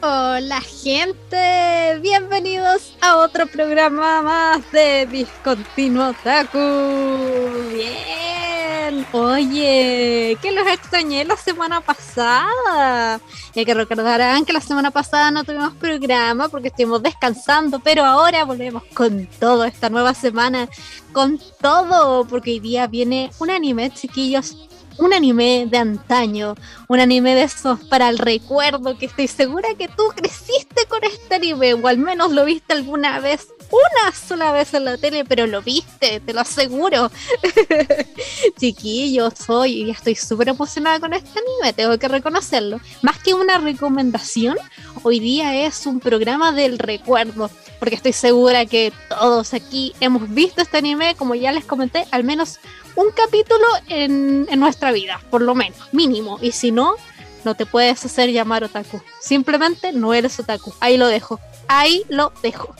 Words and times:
Hola 0.00 0.60
gente, 0.60 1.98
bienvenidos 2.00 2.96
a 3.00 3.16
otro 3.16 3.48
programa 3.48 4.22
más 4.22 4.70
de 4.70 5.06
Discontinuo 5.06 6.10
Otaku. 6.10 6.58
Bien, 7.72 9.04
oye, 9.10 10.38
que 10.40 10.52
los 10.52 10.68
extrañé 10.68 11.24
la 11.24 11.36
semana 11.36 11.80
pasada. 11.80 13.20
Ya 13.56 13.64
que 13.64 13.74
recordarán 13.74 14.44
que 14.44 14.52
la 14.52 14.60
semana 14.60 14.92
pasada 14.92 15.32
no 15.32 15.42
tuvimos 15.42 15.74
programa 15.74 16.48
porque 16.48 16.68
estuvimos 16.68 17.02
descansando, 17.02 17.80
pero 17.80 18.04
ahora 18.04 18.44
volvemos 18.44 18.84
con 18.94 19.26
todo 19.40 19.64
esta 19.64 19.90
nueva 19.90 20.14
semana, 20.14 20.68
con 21.12 21.40
todo, 21.60 22.24
porque 22.24 22.52
hoy 22.52 22.60
día 22.60 22.86
viene 22.86 23.32
un 23.40 23.50
anime, 23.50 23.90
chiquillos, 23.90 24.67
un 24.98 25.12
anime 25.12 25.66
de 25.70 25.78
antaño, 25.78 26.54
un 26.88 27.00
anime 27.00 27.34
de 27.34 27.44
esos 27.44 27.80
para 27.84 28.08
el 28.08 28.18
recuerdo, 28.18 28.98
que 28.98 29.06
estoy 29.06 29.28
segura 29.28 29.68
que 29.78 29.88
tú 29.88 30.04
creciste 30.14 30.86
con 30.88 31.02
este 31.04 31.36
anime, 31.36 31.74
o 31.74 31.86
al 31.86 31.98
menos 31.98 32.32
lo 32.32 32.44
viste 32.44 32.72
alguna 32.72 33.20
vez, 33.20 33.48
una 33.70 34.12
sola 34.12 34.52
vez 34.52 34.74
en 34.74 34.84
la 34.84 34.96
tele, 34.96 35.24
pero 35.24 35.46
lo 35.46 35.62
viste, 35.62 36.20
te 36.20 36.32
lo 36.32 36.40
aseguro. 36.40 37.10
Chiquillos, 38.58 39.34
soy 39.34 39.82
y 39.82 39.90
estoy 39.90 40.14
súper 40.14 40.48
emocionada 40.48 41.00
con 41.00 41.12
este 41.12 41.38
anime, 41.38 41.72
tengo 41.72 41.98
que 41.98 42.08
reconocerlo. 42.08 42.80
Más 43.02 43.18
que 43.18 43.34
una 43.34 43.58
recomendación, 43.58 44.56
hoy 45.02 45.20
día 45.20 45.66
es 45.66 45.86
un 45.86 46.00
programa 46.00 46.52
del 46.52 46.78
recuerdo, 46.78 47.50
porque 47.78 47.94
estoy 47.94 48.12
segura 48.12 48.66
que 48.66 48.92
todos 49.08 49.54
aquí 49.54 49.94
hemos 50.00 50.28
visto 50.30 50.62
este 50.62 50.78
anime, 50.78 51.14
como 51.16 51.34
ya 51.34 51.52
les 51.52 51.64
comenté, 51.64 52.06
al 52.10 52.24
menos 52.24 52.58
un 52.96 53.10
capítulo 53.12 53.64
en, 53.88 54.46
nuestra 54.58 54.90
vida, 54.90 55.20
por 55.30 55.40
lo 55.40 55.54
menos, 55.54 55.78
mínimo. 55.92 56.38
Y 56.42 56.52
si 56.52 56.72
no, 56.72 56.94
no 57.48 57.54
te 57.54 57.64
puedes 57.64 58.04
hacer 58.04 58.30
llamar 58.30 58.62
otaku. 58.62 59.00
Simplemente 59.20 59.90
no 59.94 60.12
eres 60.12 60.38
otaku. 60.38 60.74
Ahí 60.80 60.98
lo 60.98 61.06
dejo. 61.06 61.40
Ahí 61.66 62.04
lo 62.10 62.30
dejo. 62.42 62.74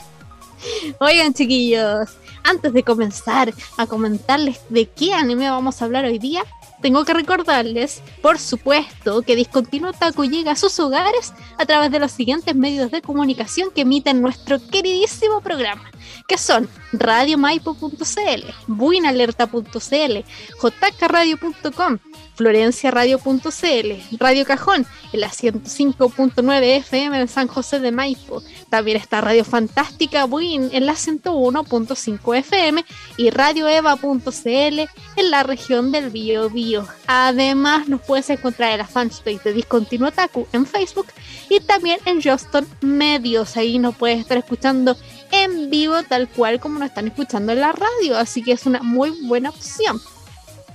Oigan, 1.00 1.32
chiquillos, 1.32 2.10
antes 2.44 2.72
de 2.74 2.82
comenzar 2.82 3.54
a 3.78 3.86
comentarles 3.86 4.60
de 4.68 4.86
qué 4.86 5.14
anime 5.14 5.48
vamos 5.48 5.80
a 5.80 5.86
hablar 5.86 6.04
hoy 6.04 6.18
día, 6.18 6.44
tengo 6.82 7.04
que 7.04 7.14
recordarles, 7.14 8.02
por 8.20 8.38
supuesto, 8.38 9.22
que 9.22 9.36
Discontinuo 9.36 9.92
Taku 9.92 10.24
llega 10.24 10.52
a 10.52 10.56
sus 10.56 10.78
hogares 10.78 11.32
a 11.58 11.64
través 11.64 11.90
de 11.90 11.98
los 11.98 12.12
siguientes 12.12 12.54
medios 12.54 12.90
de 12.90 13.02
comunicación 13.02 13.70
que 13.74 13.80
emiten 13.82 14.20
nuestro 14.20 14.58
queridísimo 14.60 15.40
programa, 15.40 15.90
que 16.28 16.36
son 16.36 16.68
radiomaipo.cl, 16.92 18.44
buinalerta.cl, 18.66 20.18
jkradio.com, 20.60 21.98
florenciaradio.cl, 22.38 24.16
Radio 24.18 24.44
Cajón, 24.46 24.86
en 25.12 25.20
la 25.20 25.28
105.9 25.28 26.62
FM 26.62 27.20
en 27.20 27.28
San 27.28 27.48
José 27.48 27.80
de 27.80 27.90
Maipo. 27.90 28.42
También 28.70 28.96
está 28.96 29.20
Radio 29.20 29.44
Fantástica 29.44 30.24
Buin 30.24 30.70
en 30.72 30.86
la 30.86 30.92
101.5 30.92 32.36
FM 32.36 32.84
y 33.16 33.30
radioeva.cl 33.30 34.78
en 35.16 35.30
la 35.30 35.42
región 35.42 35.90
del 35.90 36.10
Bio 36.10 36.48
Bio. 36.48 36.86
Además, 37.08 37.88
nos 37.88 38.02
puedes 38.02 38.30
encontrar 38.30 38.70
en 38.70 38.78
la 38.78 38.86
fanpage 38.86 39.42
de 39.42 39.52
Discontinuo 39.52 40.12
Taku 40.12 40.46
en 40.52 40.64
Facebook 40.64 41.08
y 41.50 41.58
también 41.58 41.98
en 42.04 42.22
Justin 42.22 42.68
Medios. 42.82 43.56
Ahí 43.56 43.80
nos 43.80 43.96
puedes 43.96 44.20
estar 44.20 44.38
escuchando 44.38 44.96
en 45.32 45.70
vivo, 45.70 46.04
tal 46.04 46.28
cual 46.28 46.60
como 46.60 46.78
nos 46.78 46.90
están 46.90 47.08
escuchando 47.08 47.52
en 47.52 47.60
la 47.60 47.72
radio. 47.72 48.16
Así 48.16 48.44
que 48.44 48.52
es 48.52 48.64
una 48.64 48.80
muy 48.80 49.10
buena 49.26 49.50
opción. 49.50 50.00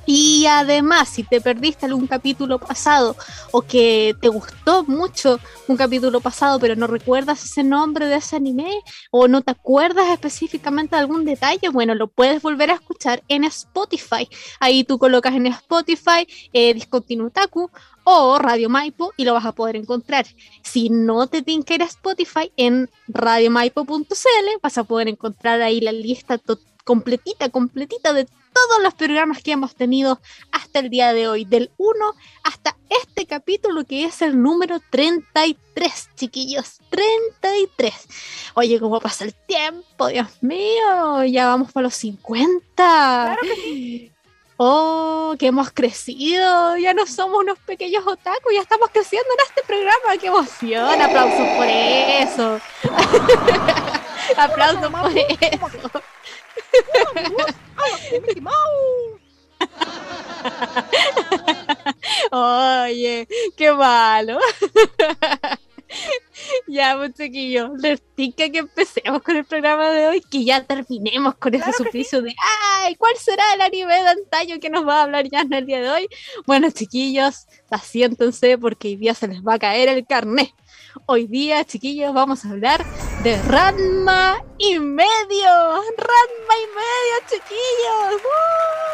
Y 0.06 0.46
además, 0.48 1.10
si 1.10 1.24
te 1.24 1.40
perdiste 1.40 1.86
algún 1.86 2.08
capítulo 2.08 2.60
pasado 2.60 3.16
o 3.52 3.62
que 3.62 4.16
te 4.20 4.28
gustó 4.28 4.84
mucho 4.84 5.40
un 5.68 5.78
capítulo 5.78 6.20
pasado, 6.20 6.60
pero 6.60 6.76
no 6.76 6.88
recuerdas 6.88 7.44
ese 7.46 7.64
nombre 7.64 8.08
de 8.08 8.16
ese 8.16 8.36
anime 8.36 8.70
o 9.12 9.28
no 9.28 9.42
te 9.42 9.52
acuerdas 9.52 10.10
específicamente 10.10 10.96
de 10.96 11.02
algún 11.02 11.26
detalle, 11.26 11.70
bueno, 11.70 11.96
lo 11.96 12.08
puedes 12.08 12.42
volver 12.42 12.72
a 12.72 12.76
escuchar 12.76 13.24
en 13.28 13.46
Spotify. 13.46 14.28
Ahí 14.60 14.84
tú 14.84 14.98
colocas 14.98 15.34
en 15.36 15.48
Spotify 15.48 16.28
eh, 16.52 16.74
Discontinuo 16.74 17.30
Taku 17.30 17.70
o 18.04 18.38
Radio 18.38 18.70
Maipo 18.70 19.14
y 19.18 19.24
lo 19.24 19.34
vas 19.34 19.46
a 19.46 19.54
poder 19.54 19.76
encontrar. 19.76 20.26
Si 20.64 20.90
no 20.90 21.28
te 21.28 21.44
ir 21.46 21.82
a 21.82 21.86
Spotify, 21.86 22.52
en 22.58 22.90
radiomaipo.cl 23.08 24.60
vas 24.62 24.78
a 24.78 24.84
poder 24.84 25.08
encontrar 25.08 25.62
ahí 25.62 25.80
la 25.80 25.92
lista 25.92 26.40
completita, 26.84 27.50
completita 27.50 28.14
de 28.14 28.28
todos 28.54 28.84
los 28.84 28.94
programas 28.94 29.42
que 29.42 29.52
hemos 29.52 29.76
tenido 29.76 30.20
hasta 30.52 30.80
el 30.80 30.90
día 30.90 31.14
de 31.14 31.28
hoy, 31.28 31.46
del 31.46 31.72
1 31.78 32.14
hasta 32.44 32.78
este 32.90 33.26
capítulo 33.26 33.84
que 33.86 34.06
es 34.06 34.22
el 34.22 34.42
número 34.42 34.80
33, 34.90 36.10
chiquillos, 36.16 36.80
33. 36.90 37.94
Oye, 38.56 38.80
¿cómo 38.80 39.00
pasa 39.00 39.26
el 39.26 39.34
tiempo? 39.34 40.08
Dios 40.08 40.28
mío, 40.42 41.24
ya 41.26 41.48
vamos 41.48 41.72
para 41.72 41.86
los 41.86 41.96
50. 41.96 42.62
Claro 42.76 43.40
que 43.42 44.14
Oh, 44.58 45.36
que 45.40 45.48
hemos 45.48 45.72
crecido, 45.72 46.78
ya 46.78 46.94
no 46.94 47.08
somos 47.08 47.40
unos 47.40 47.58
pequeños 47.60 48.06
otakus, 48.06 48.54
ya 48.54 48.62
estamos 48.62 48.90
creciendo 48.94 49.28
en 49.34 49.46
este 49.48 49.64
programa, 49.64 50.18
qué 50.22 50.28
emoción, 50.28 51.02
aplausos 51.02 51.48
por 51.58 51.66
eso. 51.68 52.60
aplausos 54.38 54.92
por 54.92 55.18
eso. 55.18 56.04
Oye, 62.32 63.28
qué 63.56 63.72
malo. 63.72 64.40
ya, 66.68 66.96
pues 66.98 67.14
chiquillos, 67.14 67.72
les 67.80 68.02
tica 68.16 68.50
que 68.50 68.60
empecemos 68.60 69.22
con 69.22 69.36
el 69.36 69.46
programa 69.46 69.92
de 69.92 70.08
hoy, 70.08 70.22
que 70.22 70.44
ya 70.44 70.64
terminemos 70.64 71.36
con 71.36 71.54
ese 71.54 71.72
suplicio 71.74 72.22
de 72.22 72.36
¡ay! 72.84 72.96
¿Cuál 72.96 73.16
será 73.18 73.44
el 73.54 73.62
anime 73.62 73.94
de 73.94 74.10
antaño 74.10 74.60
que 74.60 74.70
nos 74.70 74.88
va 74.88 75.00
a 75.00 75.04
hablar 75.04 75.28
ya 75.30 75.42
en 75.42 75.54
el 75.54 75.66
día 75.66 75.82
de 75.82 75.90
hoy? 75.90 76.08
Bueno, 76.46 76.70
chiquillos, 76.72 77.48
asiéntense 77.70 78.58
porque 78.58 78.90
hoy 78.90 78.96
día 78.98 79.14
se 79.14 79.28
les 79.28 79.42
va 79.42 79.56
a 79.56 79.60
caer 79.60 79.90
el 79.90 80.06
carnet. 80.06 80.52
Hoy 81.06 81.28
día, 81.28 81.66
chiquillos, 81.66 82.14
vamos 82.14 82.46
a 82.46 82.50
hablar 82.50 82.86
de 83.24 83.42
Ranma 83.44 84.44
y 84.58 84.78
medio. 84.80 85.50
Ranma 85.98 86.54
y 86.58 86.68
medio, 86.68 87.28
chiquillos. 87.28 88.22
¡Uh! 88.22 88.94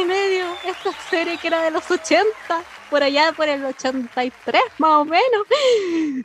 Y 0.00 0.04
medio. 0.04 0.46
Esta 0.64 0.92
serie 1.08 1.38
que 1.38 1.46
era 1.46 1.62
de 1.62 1.70
los 1.70 1.88
80, 1.88 2.24
por 2.90 3.02
allá 3.02 3.32
por 3.32 3.48
el 3.48 3.64
83 3.64 4.60
más 4.78 5.00
o 5.00 5.04
menos. 5.04 5.46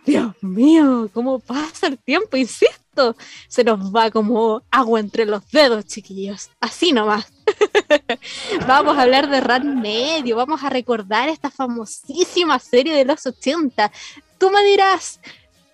Dios 0.06 0.34
mío, 0.42 1.10
cómo 1.14 1.40
pasa 1.40 1.88
el 1.88 2.00
tiempo, 2.00 2.36
insisto. 2.36 3.16
Se 3.48 3.64
nos 3.64 3.94
va 3.96 4.10
como 4.10 4.64
agua 4.72 5.00
entre 5.00 5.26
los 5.26 5.50
dedos, 5.52 5.86
chiquillos. 5.86 6.50
Así 6.60 6.92
nomás. 6.92 7.32
vamos 8.68 8.98
a 8.98 9.04
hablar 9.04 9.30
de 9.30 9.40
Ranma 9.40 9.82
medio, 9.82 10.36
vamos 10.36 10.64
a 10.64 10.70
recordar 10.70 11.30
esta 11.30 11.52
famosísima 11.52 12.58
serie 12.60 12.96
de 12.96 13.06
los 13.06 13.26
80, 13.26 13.92
tú 14.38 14.50
me 14.50 14.64
dirás, 14.64 15.20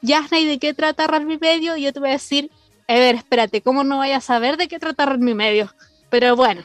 Yasna, 0.02 0.40
de 0.40 0.60
qué 0.60 0.74
trata 0.74 1.08
Ranmi 1.08 1.38
Medio? 1.38 1.78
Y 1.78 1.84
yo 1.84 1.94
te 1.94 2.00
voy 2.00 2.10
a 2.10 2.14
decir, 2.14 2.52
a 2.88 2.94
ver, 2.94 3.16
espérate, 3.16 3.62
¿cómo 3.62 3.84
no 3.84 3.98
vayas 4.00 4.24
a 4.24 4.34
saber 4.34 4.58
de 4.58 4.68
qué 4.68 4.80
trata 4.80 5.06
Ranmi 5.06 5.34
Medio? 5.34 5.74
Pero 6.10 6.36
bueno, 6.36 6.64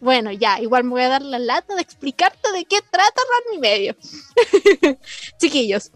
bueno, 0.00 0.32
ya, 0.32 0.60
igual 0.60 0.84
me 0.84 0.90
voy 0.90 1.02
a 1.02 1.08
dar 1.08 1.22
la 1.22 1.38
lata 1.38 1.74
de 1.74 1.82
explicarte 1.82 2.50
de 2.52 2.64
qué 2.64 2.80
trata 2.90 3.22
Ranmi 3.46 3.60
Medio. 3.60 3.96
Chiquillos, 5.38 5.92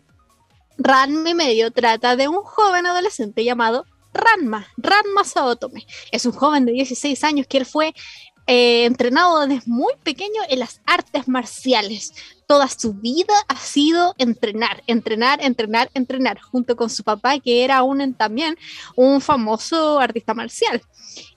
Ranmi 0.78 1.34
Medio 1.34 1.70
trata 1.70 2.16
de 2.16 2.28
un 2.28 2.42
joven 2.42 2.86
adolescente 2.86 3.44
llamado 3.44 3.84
Ranma, 4.12 4.66
Ranma 4.76 5.24
Saotome. 5.24 5.86
Es 6.12 6.26
un 6.26 6.32
joven 6.32 6.64
de 6.66 6.72
16 6.72 7.24
años 7.24 7.46
que 7.46 7.58
él 7.58 7.66
fue 7.66 7.94
eh, 8.46 8.84
entrenado 8.84 9.46
desde 9.46 9.62
muy 9.66 9.94
pequeño 10.02 10.40
en 10.48 10.60
las 10.60 10.80
artes 10.86 11.26
marciales. 11.28 12.12
Toda 12.46 12.68
su 12.68 12.94
vida 12.94 13.34
ha 13.48 13.56
sido 13.56 14.14
entrenar, 14.18 14.82
entrenar, 14.86 15.40
entrenar, 15.42 15.90
entrenar, 15.94 16.40
junto 16.40 16.76
con 16.76 16.90
su 16.90 17.02
papá, 17.02 17.38
que 17.38 17.64
era 17.64 17.82
un, 17.82 18.14
también 18.14 18.56
un 18.94 19.20
famoso 19.20 19.98
artista 20.00 20.34
marcial. 20.34 20.82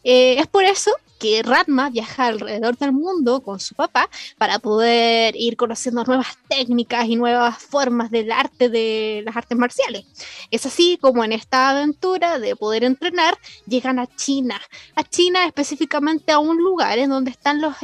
Eh, 0.03 0.39
es 0.39 0.47
por 0.47 0.63
eso 0.63 0.91
que 1.19 1.44
Ratma 1.44 1.89
viaja 1.89 2.27
alrededor 2.27 2.77
del 2.77 2.94
mundo 2.94 3.41
con 3.41 3.59
su 3.59 3.75
papá 3.75 4.09
para 4.38 4.57
poder 4.59 5.35
ir 5.35 5.57
conociendo 5.57 6.03
nuevas 6.06 6.38
técnicas 6.47 7.06
y 7.07 7.17
nuevas 7.17 7.57
formas 7.57 8.09
del 8.09 8.31
arte 8.31 8.69
de 8.69 9.21
las 9.25 9.35
artes 9.35 9.57
marciales. 9.57 10.06
Es 10.50 10.65
así 10.65 10.97
como 11.00 11.23
en 11.23 11.33
esta 11.33 11.71
aventura 11.71 12.39
de 12.39 12.56
poder 12.56 12.85
entrenar 12.85 13.38
llegan 13.67 14.00
a 14.00 14.07
China, 14.15 14.59
a 14.95 15.03
China 15.03 15.45
específicamente 15.45 16.31
a 16.31 16.39
un 16.39 16.57
lugar 16.57 16.97
en 16.97 17.09
donde 17.09 17.31
están 17.31 17.61
los 17.61 17.75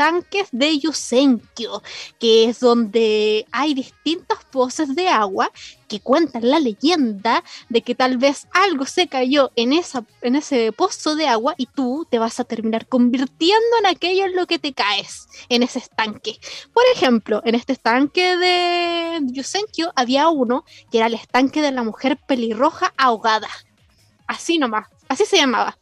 estanques 0.00 0.48
de 0.50 0.78
Yusenkyo, 0.78 1.82
que 2.18 2.44
es 2.44 2.60
donde 2.60 3.44
hay 3.52 3.74
distintas 3.74 4.38
pozas 4.50 4.94
de 4.94 5.08
agua 5.08 5.52
que 5.88 6.00
cuentan 6.00 6.48
la 6.48 6.58
leyenda 6.58 7.44
de 7.68 7.82
que 7.82 7.94
tal 7.94 8.16
vez 8.16 8.46
algo 8.52 8.86
se 8.86 9.08
cayó 9.08 9.52
en, 9.56 9.74
esa, 9.74 10.06
en 10.22 10.36
ese 10.36 10.72
pozo 10.72 11.16
de 11.16 11.26
agua 11.26 11.54
y 11.58 11.66
tú 11.66 12.06
te 12.10 12.18
vas 12.18 12.40
a 12.40 12.44
terminar 12.44 12.86
convirtiendo 12.86 13.76
en 13.80 13.86
aquello 13.86 14.24
en 14.24 14.36
lo 14.36 14.46
que 14.46 14.58
te 14.58 14.72
caes, 14.72 15.28
en 15.50 15.62
ese 15.62 15.80
estanque. 15.80 16.38
Por 16.72 16.84
ejemplo, 16.94 17.42
en 17.44 17.54
este 17.54 17.74
estanque 17.74 18.38
de 18.38 19.20
Yusenkyo 19.32 19.92
había 19.96 20.30
uno 20.30 20.64
que 20.90 20.96
era 20.96 21.08
el 21.08 21.14
estanque 21.14 21.60
de 21.60 21.72
la 21.72 21.82
mujer 21.82 22.18
pelirroja 22.26 22.94
ahogada. 22.96 23.50
Así 24.26 24.56
nomás, 24.56 24.86
así 25.08 25.26
se 25.26 25.36
llamaba. 25.36 25.76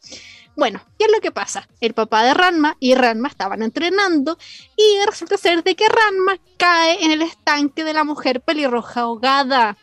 Bueno, 0.59 0.81
¿qué 0.97 1.05
es 1.05 1.11
lo 1.11 1.21
que 1.21 1.31
pasa? 1.31 1.69
El 1.79 1.93
papá 1.93 2.21
de 2.25 2.33
Ranma 2.33 2.75
y 2.81 2.93
Ranma 2.93 3.29
estaban 3.29 3.63
entrenando 3.63 4.37
y 4.75 5.05
resulta 5.05 5.37
ser 5.37 5.63
de 5.63 5.73
que 5.73 5.87
Ranma 5.87 6.37
cae 6.57 7.01
en 7.05 7.11
el 7.11 7.21
estanque 7.21 7.85
de 7.85 7.93
la 7.93 8.03
mujer 8.03 8.41
pelirroja 8.41 9.01
ahogada. 9.01 9.77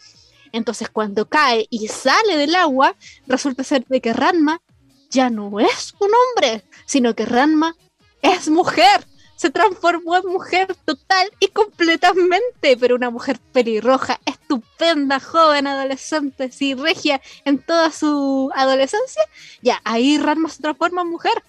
Entonces 0.52 0.90
cuando 0.90 1.31
cae 1.31 1.67
y 1.70 1.88
sale 1.88 2.37
del 2.37 2.55
agua, 2.55 2.94
resulta 3.26 3.64
ser 3.64 3.87
de 3.87 4.02
que 4.02 4.12
Ranma 4.12 4.61
ya 5.08 5.31
no 5.31 5.61
es 5.61 5.94
un 5.99 6.11
hombre, 6.12 6.62
sino 6.84 7.14
que 7.14 7.25
Ranma 7.25 7.75
es 8.20 8.50
mujer 8.50 9.06
se 9.37 9.50
transformó 9.50 10.17
en 10.17 10.26
mujer 10.26 10.75
total 10.84 11.31
y 11.40 11.49
completamente, 11.49 12.76
pero 12.78 12.96
una 12.96 13.11
mujer 13.11 13.38
pelirroja, 13.52 14.19
estupenda, 14.46 15.19
joven, 15.19 15.66
adolescente, 15.66 16.50
sí, 16.52 16.75
regia 16.75 17.20
en 17.44 17.58
toda 17.58 17.90
su 17.90 18.50
adolescencia, 18.54 19.22
ya, 19.60 19.81
ahí 19.84 20.19
Ranma 20.19 20.48
se 20.48 20.62
transforma 20.62 21.02
en 21.02 21.10
mujer. 21.10 21.43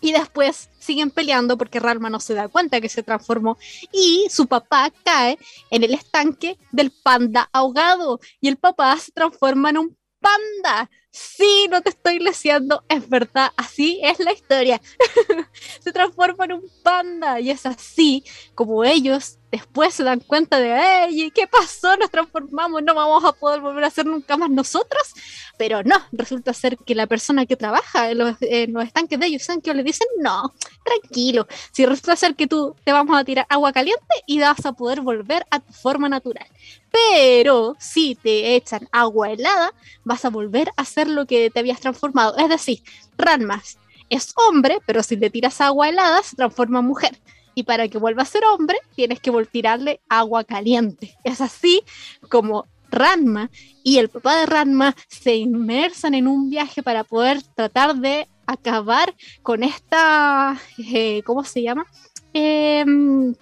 Y 0.00 0.12
después 0.12 0.68
siguen 0.78 1.10
peleando 1.10 1.56
porque 1.56 1.80
Ranma 1.80 2.10
no 2.10 2.20
se 2.20 2.34
da 2.34 2.48
cuenta 2.48 2.80
que 2.80 2.88
se 2.88 3.02
transformó 3.02 3.56
y 3.92 4.26
su 4.30 4.46
papá 4.46 4.92
cae 5.04 5.38
en 5.70 5.84
el 5.84 5.94
estanque 5.94 6.58
del 6.70 6.90
panda 6.90 7.48
ahogado 7.50 8.20
y 8.40 8.48
el 8.48 8.56
papá 8.56 8.96
se 8.98 9.10
transforma 9.12 9.70
en 9.70 9.78
un 9.78 9.96
panda. 10.20 10.90
Sí, 11.18 11.66
no 11.70 11.80
te 11.80 11.88
estoy 11.88 12.18
leseando, 12.18 12.84
es 12.90 13.08
verdad, 13.08 13.50
así 13.56 13.98
es 14.02 14.18
la 14.18 14.32
historia. 14.32 14.82
se 15.80 15.90
transforma 15.90 16.44
en 16.44 16.52
un 16.52 16.70
panda 16.82 17.40
y 17.40 17.50
es 17.50 17.64
así 17.64 18.22
como 18.54 18.84
ellos 18.84 19.38
después 19.50 19.94
se 19.94 20.04
dan 20.04 20.20
cuenta 20.20 20.58
de, 20.58 21.06
¡Ey! 21.06 21.30
¿Qué 21.30 21.46
pasó? 21.46 21.96
Nos 21.96 22.10
transformamos, 22.10 22.82
no 22.82 22.94
vamos 22.94 23.24
a 23.24 23.32
poder 23.32 23.60
volver 23.60 23.84
a 23.84 23.90
ser 23.90 24.06
nunca 24.06 24.36
más 24.36 24.50
nosotros. 24.50 25.14
Pero 25.58 25.82
no, 25.82 25.96
resulta 26.12 26.52
ser 26.52 26.76
que 26.76 26.94
la 26.94 27.06
persona 27.06 27.46
que 27.46 27.56
trabaja 27.56 28.10
en 28.10 28.18
los, 28.18 28.36
estanques 28.40 29.18
de 29.18 29.30
Yusenkyo 29.32 29.72
le 29.72 29.82
dicen, 29.82 30.06
no, 30.18 30.52
tranquilo, 30.84 31.46
si 31.72 31.86
resulta 31.86 32.16
ser 32.16 32.34
que 32.34 32.46
tú 32.46 32.76
te 32.84 32.92
vamos 32.92 33.18
a 33.18 33.24
tirar 33.24 33.46
agua 33.48 33.72
caliente 33.72 34.14
y 34.26 34.40
vas 34.40 34.64
a 34.66 34.72
poder 34.72 35.00
volver 35.00 35.46
a 35.50 35.60
tu 35.60 35.72
forma 35.72 36.08
natural. 36.08 36.46
Pero 36.90 37.76
si 37.78 38.14
te 38.14 38.56
echan 38.56 38.88
agua 38.92 39.30
helada, 39.30 39.72
vas 40.04 40.24
a 40.24 40.30
volver 40.30 40.70
a 40.76 40.84
ser 40.84 41.05
lo 41.08 41.26
que 41.26 41.50
te 41.50 41.60
habías 41.60 41.80
transformado. 41.80 42.36
Es 42.36 42.48
decir, 42.48 42.82
Ranmas 43.16 43.78
es 44.08 44.32
hombre, 44.36 44.78
pero 44.86 45.02
si 45.02 45.16
le 45.16 45.30
tiras 45.30 45.60
agua 45.60 45.88
helada, 45.88 46.22
se 46.22 46.36
transforma 46.36 46.80
en 46.80 46.86
mujer 46.86 47.18
y 47.56 47.62
para 47.62 47.88
que 47.88 47.98
vuelva 47.98 48.22
a 48.22 48.26
ser 48.26 48.44
hombre 48.44 48.78
tienes 48.94 49.18
que 49.18 49.32
tirarle 49.50 50.00
agua 50.08 50.44
caliente. 50.44 51.16
Es 51.24 51.40
así 51.40 51.82
como 52.28 52.66
Ranma 52.90 53.50
y 53.82 53.98
el 53.98 54.10
papá 54.10 54.36
de 54.36 54.46
Ranma 54.46 54.94
se 55.08 55.36
inmersan 55.36 56.14
en 56.14 56.28
un 56.28 56.50
viaje 56.50 56.82
para 56.82 57.02
poder 57.02 57.42
tratar 57.42 57.96
de 57.96 58.28
acabar 58.46 59.14
con 59.42 59.64
esta, 59.64 60.60
eh, 60.78 61.22
¿cómo 61.24 61.44
se 61.44 61.62
llama? 61.62 61.86
Em, 62.32 63.34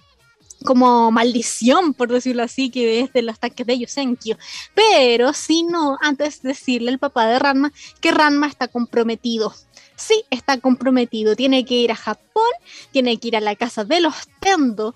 como 0.65 1.11
maldición, 1.11 1.93
por 1.93 2.11
decirlo 2.11 2.43
así, 2.43 2.69
que 2.69 2.99
es 3.01 3.13
de 3.13 3.21
los 3.21 3.39
tanques 3.39 3.65
de 3.65 3.79
Yusenkyo. 3.79 4.37
Pero 4.73 5.33
si 5.33 5.63
no, 5.63 5.97
antes 6.01 6.41
de 6.41 6.49
decirle 6.49 6.91
al 6.91 6.99
papá 6.99 7.27
de 7.27 7.39
Ranma 7.39 7.71
que 8.01 8.11
Ranma 8.11 8.47
está 8.47 8.67
comprometido 8.67 9.53
sí 9.95 10.23
está 10.29 10.59
comprometido. 10.59 11.35
Tiene 11.35 11.65
que 11.65 11.75
ir 11.75 11.91
a 11.91 11.95
Japón, 11.95 12.51
tiene 12.91 13.17
que 13.17 13.29
ir 13.29 13.37
a 13.37 13.41
la 13.41 13.55
casa 13.55 13.83
de 13.83 14.01
los 14.01 14.15
Tendo 14.39 14.93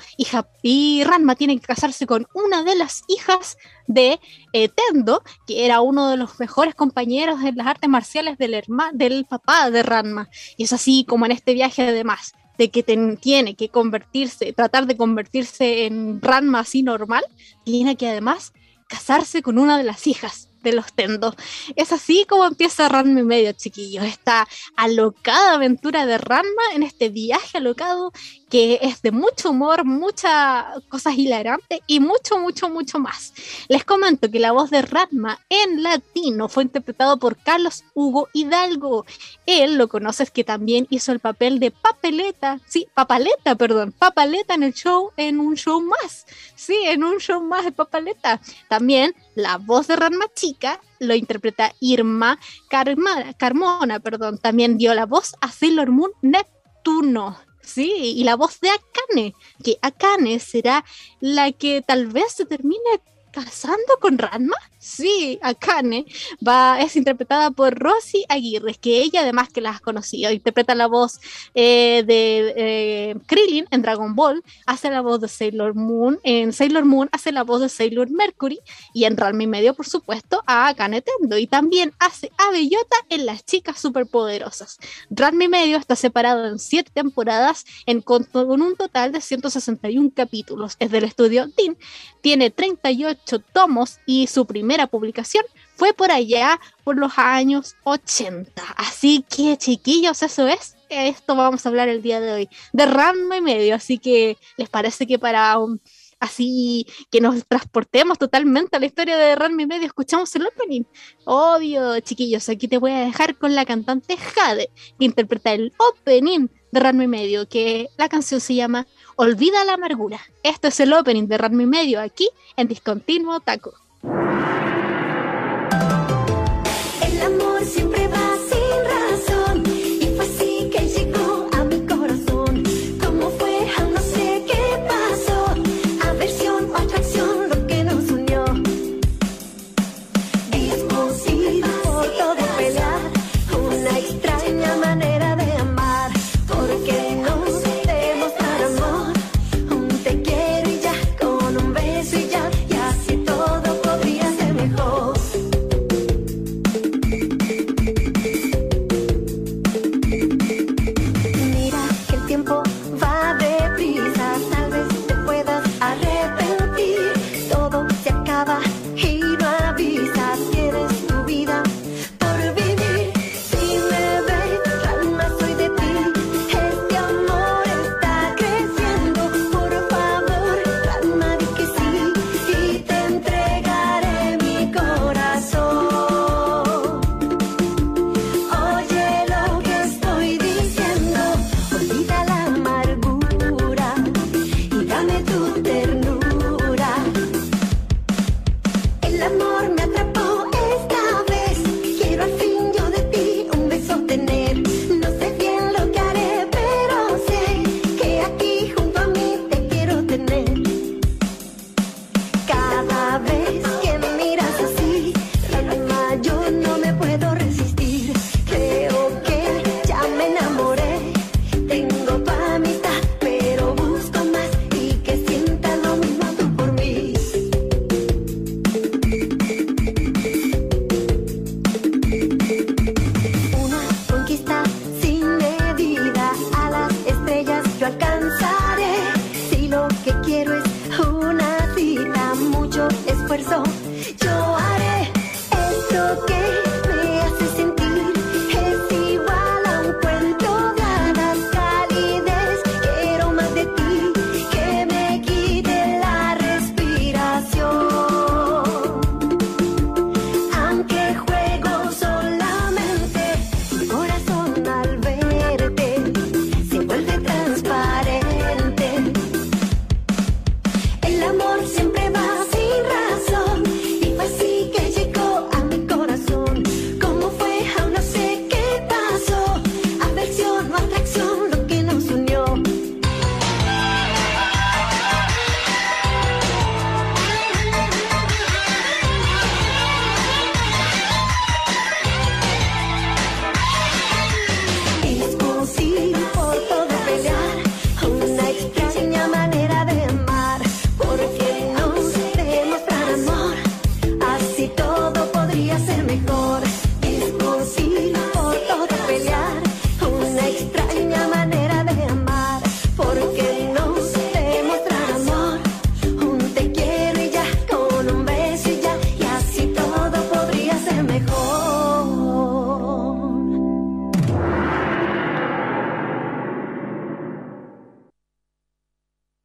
y, 0.62 1.04
Ranma 1.04 1.36
tiene 1.36 1.60
que 1.60 1.66
casarse 1.66 2.06
con 2.06 2.27
una 2.33 2.63
de 2.63 2.75
las 2.75 3.01
hijas 3.07 3.57
de 3.88 4.19
eh, 4.54 4.69
Tendo, 4.69 5.24
que 5.48 5.66
era 5.66 5.81
uno 5.81 6.10
de 6.10 6.18
los 6.18 6.39
mejores 6.39 6.75
compañeros 6.75 7.42
en 7.44 7.56
las 7.56 7.68
artes 7.68 7.89
marciales 7.89 8.38
del, 8.38 8.63
del 8.94 9.25
papá 9.25 9.71
de 9.71 9.83
Ranma. 9.83 10.30
Y 10.57 10.63
es 10.63 10.74
así 10.74 11.06
como 11.07 11.25
en 11.25 11.31
este 11.31 11.54
viaje 11.54 11.88
además 11.88 12.33
de 12.59 12.69
que 12.69 12.83
tiene 12.83 13.56
que 13.56 13.69
convertirse, 13.69 14.51
tratar 14.51 14.85
de 14.85 14.97
convertirse 14.97 15.85
en 15.85 16.21
Ranma 16.21 16.59
así 16.59 16.83
normal, 16.83 17.23
tiene 17.63 17.95
que 17.95 18.09
además 18.09 18.51
casarse 18.89 19.41
con 19.41 19.57
una 19.57 19.77
de 19.77 19.85
las 19.85 20.06
hijas 20.07 20.48
de 20.61 20.73
los 20.73 20.94
tendos. 20.94 21.35
Es 21.75 21.91
así 21.91 22.25
como 22.27 22.45
empieza 22.45 22.89
Ranma 22.89 23.19
y 23.19 23.23
medio, 23.23 23.51
chiquillos. 23.53 24.06
Esta 24.06 24.47
alocada 24.75 25.53
aventura 25.53 26.06
de 26.06 26.17
Ranma 26.17 26.63
en 26.73 26.83
este 26.83 27.09
viaje 27.09 27.57
alocado 27.57 28.11
que 28.50 28.79
es 28.81 29.01
de 29.01 29.11
mucho 29.11 29.51
humor, 29.51 29.85
muchas 29.85 30.65
cosas 30.89 31.15
hilarantes 31.17 31.79
y 31.88 32.00
mucho, 32.00 32.39
mucho, 32.39 32.67
mucho 32.67 33.00
más. 33.00 33.33
Les 33.67 33.85
comento 33.85 34.29
que 34.29 34.39
la 34.39 34.51
voz 34.51 34.71
de 34.71 34.81
Ranma 34.81 35.39
en 35.50 35.83
latino 35.83 36.50
fue 36.50 36.63
interpretado 36.63 37.17
por 37.19 37.38
Carlos 37.38 37.83
Hugo 37.94 38.27
Hidalgo. 38.33 39.06
Él 39.45 39.77
lo 39.77 39.88
conoces 39.88 40.31
que 40.31 40.44
también 40.44 40.88
hizo 40.89 41.11
el 41.11 41.19
papel 41.19 41.59
de 41.59 41.71
Papeleta, 41.71 42.59
sí, 42.67 42.88
Papaleta, 42.94 43.56
perdón, 43.56 43.91
Papaleta 43.91 44.56
en 44.56 44.63
el 44.63 44.73
show, 44.73 45.11
en 45.15 45.39
un 45.39 45.56
show 45.56 45.81
más, 45.81 46.25
sí, 46.56 46.75
en 46.85 47.03
un 47.03 47.19
show 47.19 47.41
más 47.41 47.65
de 47.65 47.71
Papaleta. 47.71 48.41
También 48.67 49.15
la 49.39 49.57
voz 49.57 49.88
de 49.88 49.95
Ranma 49.95 50.25
chica 50.36 50.80
lo 51.00 51.15
interpreta 51.15 51.74
Irma 51.80 52.39
Carmona, 52.69 54.00
perdón. 54.00 54.38
También 54.38 54.77
dio 54.77 54.94
la 54.94 55.06
voz 55.06 55.36
a 55.41 55.51
Sailor 55.51 55.89
Moon 55.91 56.12
Neptuno. 56.21 57.38
Sí, 57.62 58.13
y 58.15 58.24
la 58.24 58.36
voz 58.36 58.59
de 58.62 58.69
Akane, 58.69 59.36
que 59.63 59.77
Akane 59.81 60.39
será 60.39 60.83
la 61.19 61.51
que 61.51 61.83
tal 61.86 62.07
vez 62.07 62.33
se 62.33 62.45
termine 62.45 63.01
casando 63.31 63.97
con 63.99 64.17
Ranma. 64.17 64.55
Sí, 64.79 65.39
Akane 65.41 66.05
va, 66.45 66.79
es 66.79 66.95
interpretada 66.95 67.51
por 67.51 67.77
Rosy 67.77 68.23
Aguirre, 68.30 68.75
que 68.75 69.01
ella 69.01 69.21
además 69.21 69.49
que 69.49 69.59
la 69.59 69.71
has 69.71 69.81
conocido, 69.81 70.31
interpreta 70.31 70.73
la 70.73 70.87
voz 70.87 71.19
eh, 71.54 72.04
de 72.07 72.54
eh, 72.56 73.15
Krillin 73.25 73.68
en 73.71 73.81
Dragon 73.81 74.15
Ball, 74.15 74.42
hace 74.65 74.89
la 74.89 75.01
voz 75.01 75.19
de 75.19 75.27
Sailor 75.27 75.75
Moon, 75.75 76.19
en 76.23 76.54
Sailor 76.54 76.85
Moon 76.85 77.09
hace 77.11 77.31
la 77.31 77.44
voz 77.44 77.61
de 77.61 77.69
Sailor 77.69 78.09
Mercury 78.09 78.59
y 78.94 79.04
en 79.04 79.18
Ranma 79.18 79.44
y 79.44 79.47
medio, 79.47 79.73
por 79.73 79.85
supuesto, 79.85 80.44
a 80.45 80.69
Akane 80.69 81.01
Tendo 81.01 81.37
y 81.37 81.47
también 81.47 81.94
hace 81.99 82.31
a 82.37 82.51
Bellota 82.51 82.95
en 83.09 83.25
Las 83.25 83.45
Chicas 83.45 83.80
Superpoderosas. 83.80 84.77
Ranma 85.09 85.44
y 85.44 85.49
medio 85.49 85.77
está 85.77 85.95
separado 85.95 86.45
en 86.45 86.57
siete 86.57 86.92
temporadas 86.94 87.65
en, 87.85 88.01
con, 88.01 88.27
un 88.33 88.75
total 88.75 89.11
de 89.11 89.21
161 89.21 90.11
capítulos. 90.15 90.75
Es 90.80 90.92
del 90.92 91.04
estudio 91.04 91.49
Teen, 91.51 91.77
tiene 92.21 92.49
38 92.49 93.19
tomos 93.54 93.99
y 94.06 94.28
su 94.28 94.45
primer 94.45 94.59
primera 94.59 94.88
publicación 94.88 95.45
fue 95.78 95.94
por 95.94 96.11
allá 96.11 96.59
por 96.83 96.95
los 96.95 97.18
años 97.18 97.76
80. 97.85 98.61
Así 98.76 99.26
que 99.28 99.57
chiquillos, 99.57 100.21
eso 100.21 100.47
es. 100.47 100.76
Esto 100.90 101.35
vamos 101.35 101.66
a 101.66 101.69
hablar 101.69 101.88
el 101.88 102.02
día 102.02 102.19
de 102.19 102.33
hoy. 102.33 102.49
De 102.73 102.85
Ranma 102.85 103.38
y 103.38 103.42
medio. 103.42 103.73
Así 103.73 103.97
que 103.97 104.38
les 104.57 104.69
parece 104.69 105.07
que 105.07 105.18
para 105.18 105.57
un, 105.57 105.81
así 106.19 106.85
que 107.09 107.21
nos 107.21 107.47
transportemos 107.47 108.19
totalmente 108.19 108.76
a 108.76 108.80
la 108.80 108.85
historia 108.85 109.18
de 109.18 109.35
Ranma 109.35 109.61
y 109.61 109.66
medio, 109.66 109.88
escuchamos 109.88 110.35
el 110.35 110.45
opening. 110.45 110.83
Obvio, 111.26 111.99
chiquillos, 112.02 112.49
aquí 112.49 112.68
te 112.68 112.78
voy 112.78 112.92
a 112.92 112.99
dejar 112.99 113.38
con 113.38 113.56
la 113.56 113.66
cantante 113.66 114.18
Jade, 114.18 114.69
que 114.99 115.06
interpreta 115.06 115.54
el 115.54 115.73
opening 115.78 116.47
de 116.71 116.80
Ranma 116.80 117.06
y 117.06 117.07
medio, 117.07 117.47
que 117.47 117.88
la 117.97 118.09
canción 118.09 118.40
se 118.42 118.56
llama 118.56 118.85
Olvida 119.21 119.66
la 119.66 119.73
amargura. 119.73 120.21
Esto 120.44 120.69
es 120.69 120.80
el 120.80 120.94
opening 120.94 121.28
de 121.28 121.38
Ranma 121.38 121.64
y 121.64 121.66
medio 121.66 121.99
aquí 121.99 122.30
en 122.56 122.69
Discontinuo 122.69 123.42
Taco. 123.42 123.73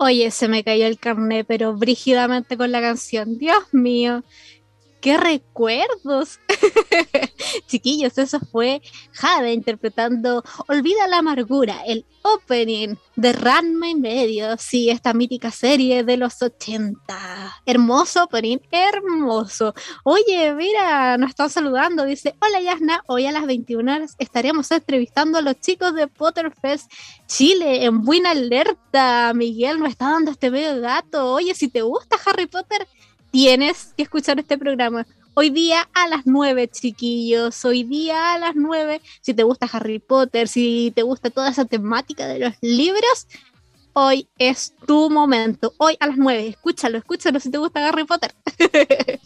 Oye, 0.04 0.30
se 0.30 0.48
me 0.48 0.62
cayó 0.62 0.86
el 0.86 0.98
carné, 0.98 1.44
pero 1.44 1.74
brígidamente 1.74 2.58
con 2.58 2.70
la 2.70 2.82
canción. 2.82 3.38
Dios 3.38 3.72
mío, 3.72 4.22
qué 5.04 5.18
recuerdos. 5.18 6.40
Chiquillos, 7.66 8.16
eso 8.16 8.40
fue 8.40 8.80
Jade 9.12 9.52
interpretando 9.52 10.42
Olvida 10.66 11.06
la 11.06 11.18
amargura, 11.18 11.82
el 11.86 12.06
opening 12.22 12.94
de 13.14 13.34
Ranma 13.34 13.90
y 13.90 13.96
medio. 13.96 14.56
Sí, 14.56 14.88
esta 14.88 15.12
mítica 15.12 15.50
serie 15.50 16.04
de 16.04 16.16
los 16.16 16.40
80. 16.40 16.96
Hermoso 17.66 18.24
opening, 18.24 18.56
hermoso. 18.70 19.74
Oye, 20.04 20.54
mira, 20.54 21.18
nos 21.18 21.28
están 21.28 21.50
saludando. 21.50 22.06
Dice, 22.06 22.34
hola 22.40 22.62
Yasna, 22.62 23.04
hoy 23.06 23.26
a 23.26 23.32
las 23.32 23.44
21 23.44 23.94
horas 23.94 24.14
estaremos 24.18 24.70
entrevistando 24.70 25.36
a 25.36 25.42
los 25.42 25.60
chicos 25.60 25.94
de 25.94 26.06
Potterfest 26.06 26.90
Chile 27.26 27.84
en 27.84 28.00
buena 28.00 28.30
alerta. 28.30 29.34
Miguel 29.34 29.80
nos 29.80 29.90
está 29.90 30.12
dando 30.12 30.30
este 30.30 30.50
medio 30.50 30.80
gato. 30.80 31.34
Oye, 31.34 31.54
si 31.54 31.68
te 31.68 31.82
gusta 31.82 32.16
Harry 32.24 32.46
Potter, 32.46 32.88
tienes 33.34 33.92
que 33.96 34.04
escuchar 34.04 34.38
este 34.38 34.56
programa. 34.56 35.08
Hoy 35.34 35.50
día 35.50 35.88
a 35.92 36.06
las 36.06 36.24
9, 36.24 36.68
chiquillos. 36.68 37.64
Hoy 37.64 37.82
día 37.82 38.34
a 38.34 38.38
las 38.38 38.54
9. 38.54 39.00
Si 39.22 39.34
te 39.34 39.42
gusta 39.42 39.68
Harry 39.72 39.98
Potter, 39.98 40.46
si 40.46 40.92
te 40.94 41.02
gusta 41.02 41.30
toda 41.30 41.50
esa 41.50 41.64
temática 41.64 42.28
de 42.28 42.38
los 42.38 42.54
libros, 42.60 43.26
hoy 43.92 44.28
es 44.38 44.72
tu 44.86 45.10
momento. 45.10 45.74
Hoy 45.78 45.96
a 45.98 46.06
las 46.06 46.16
9. 46.16 46.46
Escúchalo, 46.46 46.96
escúchalo 46.96 47.40
si 47.40 47.50
te 47.50 47.58
gusta 47.58 47.88
Harry 47.88 48.04
Potter. 48.04 48.32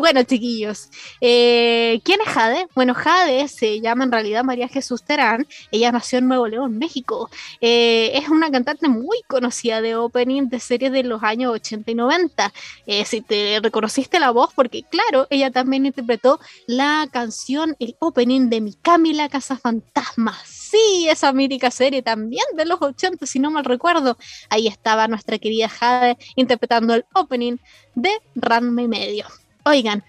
Bueno, 0.00 0.22
chiquillos, 0.22 0.88
eh, 1.20 2.00
¿quién 2.04 2.20
es 2.26 2.32
Jade? 2.32 2.66
Bueno, 2.74 2.94
Jade 2.94 3.46
se 3.48 3.82
llama 3.82 4.04
en 4.04 4.10
realidad 4.10 4.42
María 4.44 4.66
Jesús 4.66 5.02
Terán. 5.02 5.46
Ella 5.70 5.92
nació 5.92 6.20
en 6.20 6.28
Nuevo 6.28 6.48
León, 6.48 6.78
México. 6.78 7.28
Eh, 7.60 8.12
es 8.14 8.30
una 8.30 8.50
cantante 8.50 8.88
muy 8.88 9.18
conocida 9.26 9.82
de 9.82 9.96
opening 9.96 10.48
de 10.48 10.58
series 10.58 10.90
de 10.90 11.02
los 11.02 11.22
años 11.22 11.52
80 11.52 11.90
y 11.90 11.94
90. 11.94 12.50
Eh, 12.86 13.04
si 13.04 13.20
te 13.20 13.60
reconociste 13.62 14.18
la 14.18 14.30
voz, 14.30 14.54
porque 14.54 14.84
claro, 14.84 15.26
ella 15.28 15.50
también 15.50 15.84
interpretó 15.84 16.40
la 16.66 17.06
canción, 17.12 17.76
el 17.78 17.94
opening 17.98 18.48
de 18.48 18.62
Mi 18.62 18.72
Camila 18.72 19.28
Casa 19.28 19.58
Fantasma. 19.58 20.34
Sí, 20.46 21.08
esa 21.10 21.30
mítica 21.34 21.70
serie 21.70 22.00
también 22.00 22.44
de 22.56 22.64
los 22.64 22.80
80, 22.80 23.26
si 23.26 23.38
no 23.38 23.50
mal 23.50 23.66
recuerdo. 23.66 24.16
Ahí 24.48 24.66
estaba 24.66 25.08
nuestra 25.08 25.38
querida 25.38 25.68
Jade 25.68 26.16
interpretando 26.36 26.94
el 26.94 27.04
opening 27.12 27.58
de 27.94 28.12
Ranma 28.34 28.80
y 28.80 28.88
Medio. 28.88 29.26
Oigan, 29.64 30.02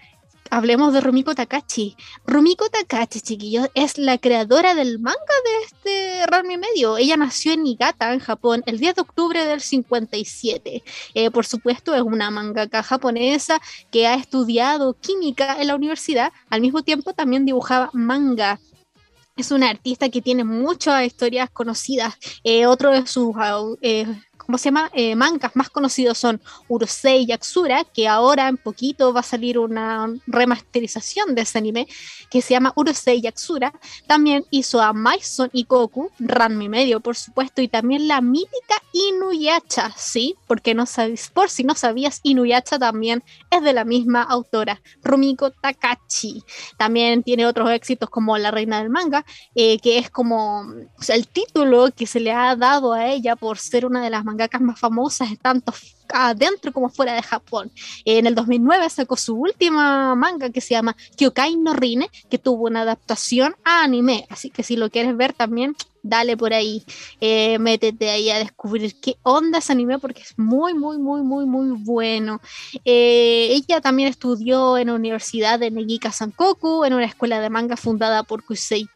hablemos 0.49 0.93
de 0.93 1.01
Rumiko 1.01 1.35
Takachi. 1.35 1.97
Rumiko 2.25 2.69
Takachi, 2.69 3.19
chiquillos, 3.19 3.67
es 3.73 3.97
la 3.97 4.17
creadora 4.17 4.75
del 4.75 4.97
manga 4.99 5.17
de 5.17 5.65
este 5.65 6.27
Ranma 6.27 6.53
y 6.53 6.57
medio. 6.57 6.97
Ella 6.97 7.17
nació 7.17 7.51
en 7.51 7.63
Niigata, 7.63 8.13
en 8.13 8.19
Japón, 8.19 8.63
el 8.65 8.79
10 8.79 8.95
de 8.95 9.01
octubre 9.01 9.45
del 9.45 9.59
57. 9.59 10.83
Eh, 11.13 11.31
por 11.31 11.45
supuesto, 11.45 11.93
es 11.93 12.01
una 12.01 12.31
mangaka 12.31 12.81
japonesa 12.81 13.61
que 13.91 14.07
ha 14.07 14.15
estudiado 14.15 14.93
química 14.93 15.57
en 15.59 15.67
la 15.67 15.75
universidad. 15.75 16.31
Al 16.49 16.61
mismo 16.61 16.81
tiempo, 16.81 17.13
también 17.13 17.45
dibujaba 17.45 17.89
manga. 17.91 18.57
Es 19.35 19.51
una 19.51 19.69
artista 19.69 20.09
que 20.09 20.21
tiene 20.21 20.45
muchas 20.45 21.03
historias 21.05 21.49
conocidas. 21.49 22.15
Eh, 22.45 22.67
otro 22.67 22.91
de 22.91 23.05
sus 23.05 23.35
eh, 23.81 24.05
¿cómo 24.51 24.57
se 24.57 24.65
llama? 24.65 24.91
Eh, 24.93 25.15
mangas 25.15 25.55
más 25.55 25.69
conocidos 25.69 26.17
son 26.17 26.41
Urusei 26.67 27.25
Yatsura, 27.25 27.85
que 27.85 28.09
ahora 28.09 28.49
en 28.49 28.57
poquito 28.57 29.13
va 29.13 29.21
a 29.21 29.23
salir 29.23 29.57
una 29.57 30.09
remasterización 30.27 31.35
de 31.35 31.43
ese 31.43 31.57
anime 31.57 31.87
que 32.29 32.41
se 32.41 32.53
llama 32.53 32.73
Urusei 32.75 33.21
Yatsura. 33.21 33.71
También 34.07 34.43
hizo 34.49 34.81
a 34.81 34.91
Maison 34.91 35.49
y 35.53 35.63
Goku, 35.63 36.11
Ranmi 36.19 36.67
medio, 36.67 36.99
por 36.99 37.15
supuesto, 37.15 37.61
y 37.61 37.69
también 37.69 38.09
la 38.09 38.19
mítica 38.19 38.75
Inuyasha, 38.91 39.93
¿sí? 39.95 40.35
Porque 40.47 40.73
no 40.73 40.85
sabes, 40.85 41.29
por 41.29 41.49
si 41.49 41.63
no 41.63 41.73
sabías, 41.73 42.19
Inuyasha 42.23 42.77
también 42.77 43.23
es 43.51 43.63
de 43.63 43.71
la 43.71 43.85
misma 43.85 44.21
autora, 44.21 44.81
Rumiko 45.01 45.51
Takachi. 45.51 46.43
También 46.77 47.23
tiene 47.23 47.45
otros 47.45 47.71
éxitos 47.71 48.09
como 48.09 48.37
La 48.37 48.51
Reina 48.51 48.79
del 48.79 48.89
Manga, 48.89 49.23
eh, 49.55 49.79
que 49.79 49.97
es 49.97 50.09
como 50.09 50.63
o 50.99 51.03
sea, 51.03 51.15
el 51.15 51.29
título 51.29 51.87
que 51.95 52.05
se 52.05 52.19
le 52.19 52.33
ha 52.33 52.53
dado 52.57 52.91
a 52.91 53.07
ella 53.07 53.37
por 53.37 53.57
ser 53.57 53.85
una 53.85 54.03
de 54.03 54.09
las 54.09 54.25
mangakas 54.41 54.61
más 54.61 54.79
famosas, 54.79 55.29
tanto 55.41 55.73
adentro 56.13 56.73
como 56.73 56.89
fuera 56.89 57.13
de 57.13 57.21
Japón. 57.21 57.71
En 58.05 58.25
el 58.25 58.35
2009 58.35 58.89
sacó 58.89 59.15
su 59.15 59.35
última 59.35 60.15
manga 60.15 60.49
que 60.49 60.61
se 60.61 60.73
llama 60.73 60.95
Kyokai 61.15 61.55
no 61.57 61.73
Rine, 61.73 62.09
que 62.29 62.37
tuvo 62.37 62.65
una 62.65 62.81
adaptación 62.81 63.55
a 63.63 63.83
anime, 63.83 64.25
así 64.29 64.49
que 64.49 64.63
si 64.63 64.75
lo 64.75 64.89
quieres 64.89 65.15
ver 65.15 65.33
también, 65.33 65.75
dale 66.03 66.35
por 66.35 66.53
ahí, 66.53 66.83
eh, 67.19 67.59
métete 67.59 68.09
ahí 68.09 68.31
a 68.31 68.39
descubrir 68.39 68.99
qué 68.99 69.17
onda 69.21 69.59
es 69.59 69.69
anime 69.69 69.99
porque 69.99 70.21
es 70.21 70.37
muy, 70.37 70.73
muy, 70.73 70.97
muy, 70.97 71.21
muy, 71.21 71.45
muy 71.45 71.77
bueno. 71.77 72.41
Eh, 72.83 73.49
ella 73.51 73.81
también 73.81 74.09
estudió 74.09 74.77
en 74.77 74.87
la 74.87 74.95
Universidad 74.95 75.59
de 75.59 75.69
Negika 75.69 76.11
Sankoku, 76.11 76.83
en 76.85 76.93
una 76.93 77.05
escuela 77.05 77.39
de 77.39 77.49
manga 77.49 77.77
fundada 77.77 78.23
por 78.23 78.43
Kusei 78.43 78.87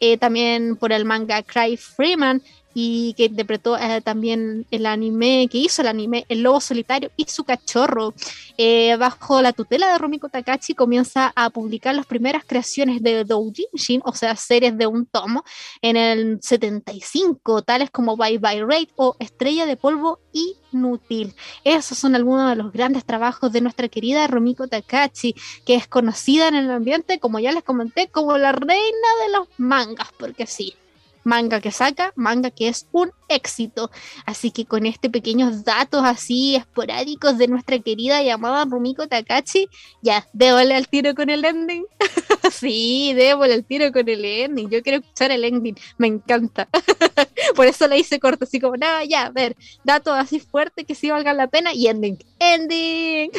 eh, 0.00 0.18
también 0.18 0.76
por 0.76 0.92
el 0.92 1.04
manga 1.04 1.42
Cry 1.42 1.76
Freeman, 1.76 2.42
y 2.82 3.12
que 3.12 3.26
interpretó 3.26 3.76
eh, 3.76 4.00
también 4.00 4.66
el 4.70 4.86
anime, 4.86 5.48
que 5.50 5.58
hizo 5.58 5.82
el 5.82 5.88
anime 5.88 6.24
El 6.30 6.42
Lobo 6.42 6.62
Solitario 6.62 7.10
y 7.14 7.24
su 7.24 7.44
cachorro. 7.44 8.14
Eh, 8.56 8.96
bajo 8.96 9.42
la 9.42 9.52
tutela 9.52 9.92
de 9.92 9.98
Rumiko 9.98 10.30
Takachi 10.30 10.74
comienza 10.74 11.30
a 11.36 11.50
publicar 11.50 11.94
las 11.94 12.06
primeras 12.06 12.42
creaciones 12.46 13.02
de 13.02 13.24
doujinshi, 13.24 14.00
o 14.02 14.14
sea, 14.14 14.34
series 14.34 14.78
de 14.78 14.86
un 14.86 15.04
tomo, 15.04 15.44
en 15.82 15.96
el 15.98 16.38
75, 16.40 17.62
tales 17.62 17.90
como 17.90 18.16
Bye 18.16 18.38
Bye 18.38 18.64
Raid 18.64 18.88
o 18.96 19.14
Estrella 19.18 19.66
de 19.66 19.76
Polvo 19.76 20.18
Inútil. 20.32 21.34
Esos 21.64 21.98
son 21.98 22.14
algunos 22.14 22.48
de 22.48 22.56
los 22.56 22.72
grandes 22.72 23.04
trabajos 23.04 23.52
de 23.52 23.60
nuestra 23.60 23.88
querida 23.88 24.26
Rumiko 24.26 24.68
Takachi, 24.68 25.34
que 25.66 25.74
es 25.74 25.86
conocida 25.86 26.48
en 26.48 26.54
el 26.54 26.70
ambiente, 26.70 27.18
como 27.18 27.40
ya 27.40 27.52
les 27.52 27.62
comenté, 27.62 28.08
como 28.08 28.38
la 28.38 28.52
reina 28.52 29.08
de 29.26 29.32
los 29.32 29.48
mangas, 29.58 30.08
porque 30.18 30.46
sí, 30.46 30.74
manga 31.24 31.60
que 31.60 31.70
saca, 31.70 32.12
manga 32.16 32.50
que 32.50 32.68
es 32.68 32.86
un 32.92 33.12
éxito. 33.28 33.90
Así 34.26 34.50
que 34.50 34.66
con 34.66 34.86
este 34.86 35.10
pequeños 35.10 35.64
datos 35.64 36.02
así 36.04 36.56
esporádicos 36.56 37.38
de 37.38 37.48
nuestra 37.48 37.78
querida 37.78 38.22
llamada 38.22 38.64
Rumiko 38.64 39.06
Takachi, 39.06 39.68
ya, 40.02 40.26
débole 40.32 40.74
al 40.74 40.88
tiro 40.88 41.14
con 41.14 41.30
el 41.30 41.44
ending. 41.44 41.84
sí, 42.52 43.12
débole 43.14 43.54
al 43.54 43.64
tiro 43.64 43.92
con 43.92 44.08
el 44.08 44.24
ending. 44.24 44.68
Yo 44.70 44.82
quiero 44.82 44.98
escuchar 44.98 45.30
el 45.30 45.44
ending, 45.44 45.76
me 45.98 46.08
encanta. 46.08 46.68
Por 47.56 47.66
eso 47.66 47.86
la 47.86 47.96
hice 47.96 48.20
corto, 48.20 48.44
así 48.44 48.60
como, 48.60 48.76
nada, 48.76 49.04
ya, 49.04 49.26
a 49.26 49.30
ver, 49.30 49.56
datos 49.84 50.14
así 50.16 50.40
fuertes 50.40 50.84
que 50.86 50.94
sí 50.94 51.10
valgan 51.10 51.36
la 51.36 51.48
pena 51.48 51.72
y 51.72 51.86
ending. 51.86 52.18
Ending. 52.38 53.30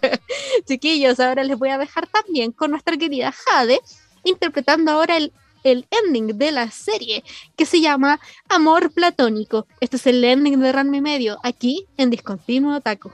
Chiquillos, 0.66 1.20
ahora 1.20 1.44
les 1.44 1.58
voy 1.58 1.70
a 1.70 1.78
dejar 1.78 2.06
también 2.06 2.52
con 2.52 2.70
nuestra 2.70 2.96
querida 2.96 3.32
Jade 3.32 3.80
interpretando 4.24 4.90
ahora 4.90 5.16
el 5.16 5.32
el 5.64 5.86
ending 5.90 6.38
de 6.38 6.52
la 6.52 6.70
serie 6.70 7.24
que 7.56 7.66
se 7.66 7.80
llama 7.80 8.20
Amor 8.48 8.92
Platónico. 8.92 9.66
Este 9.80 9.96
es 9.96 10.06
el 10.06 10.22
ending 10.24 10.60
de 10.60 10.72
Ranma 10.72 11.00
Medio, 11.00 11.38
aquí 11.42 11.86
en 11.96 12.10
Discontinuo 12.10 12.80
Taco. 12.80 13.12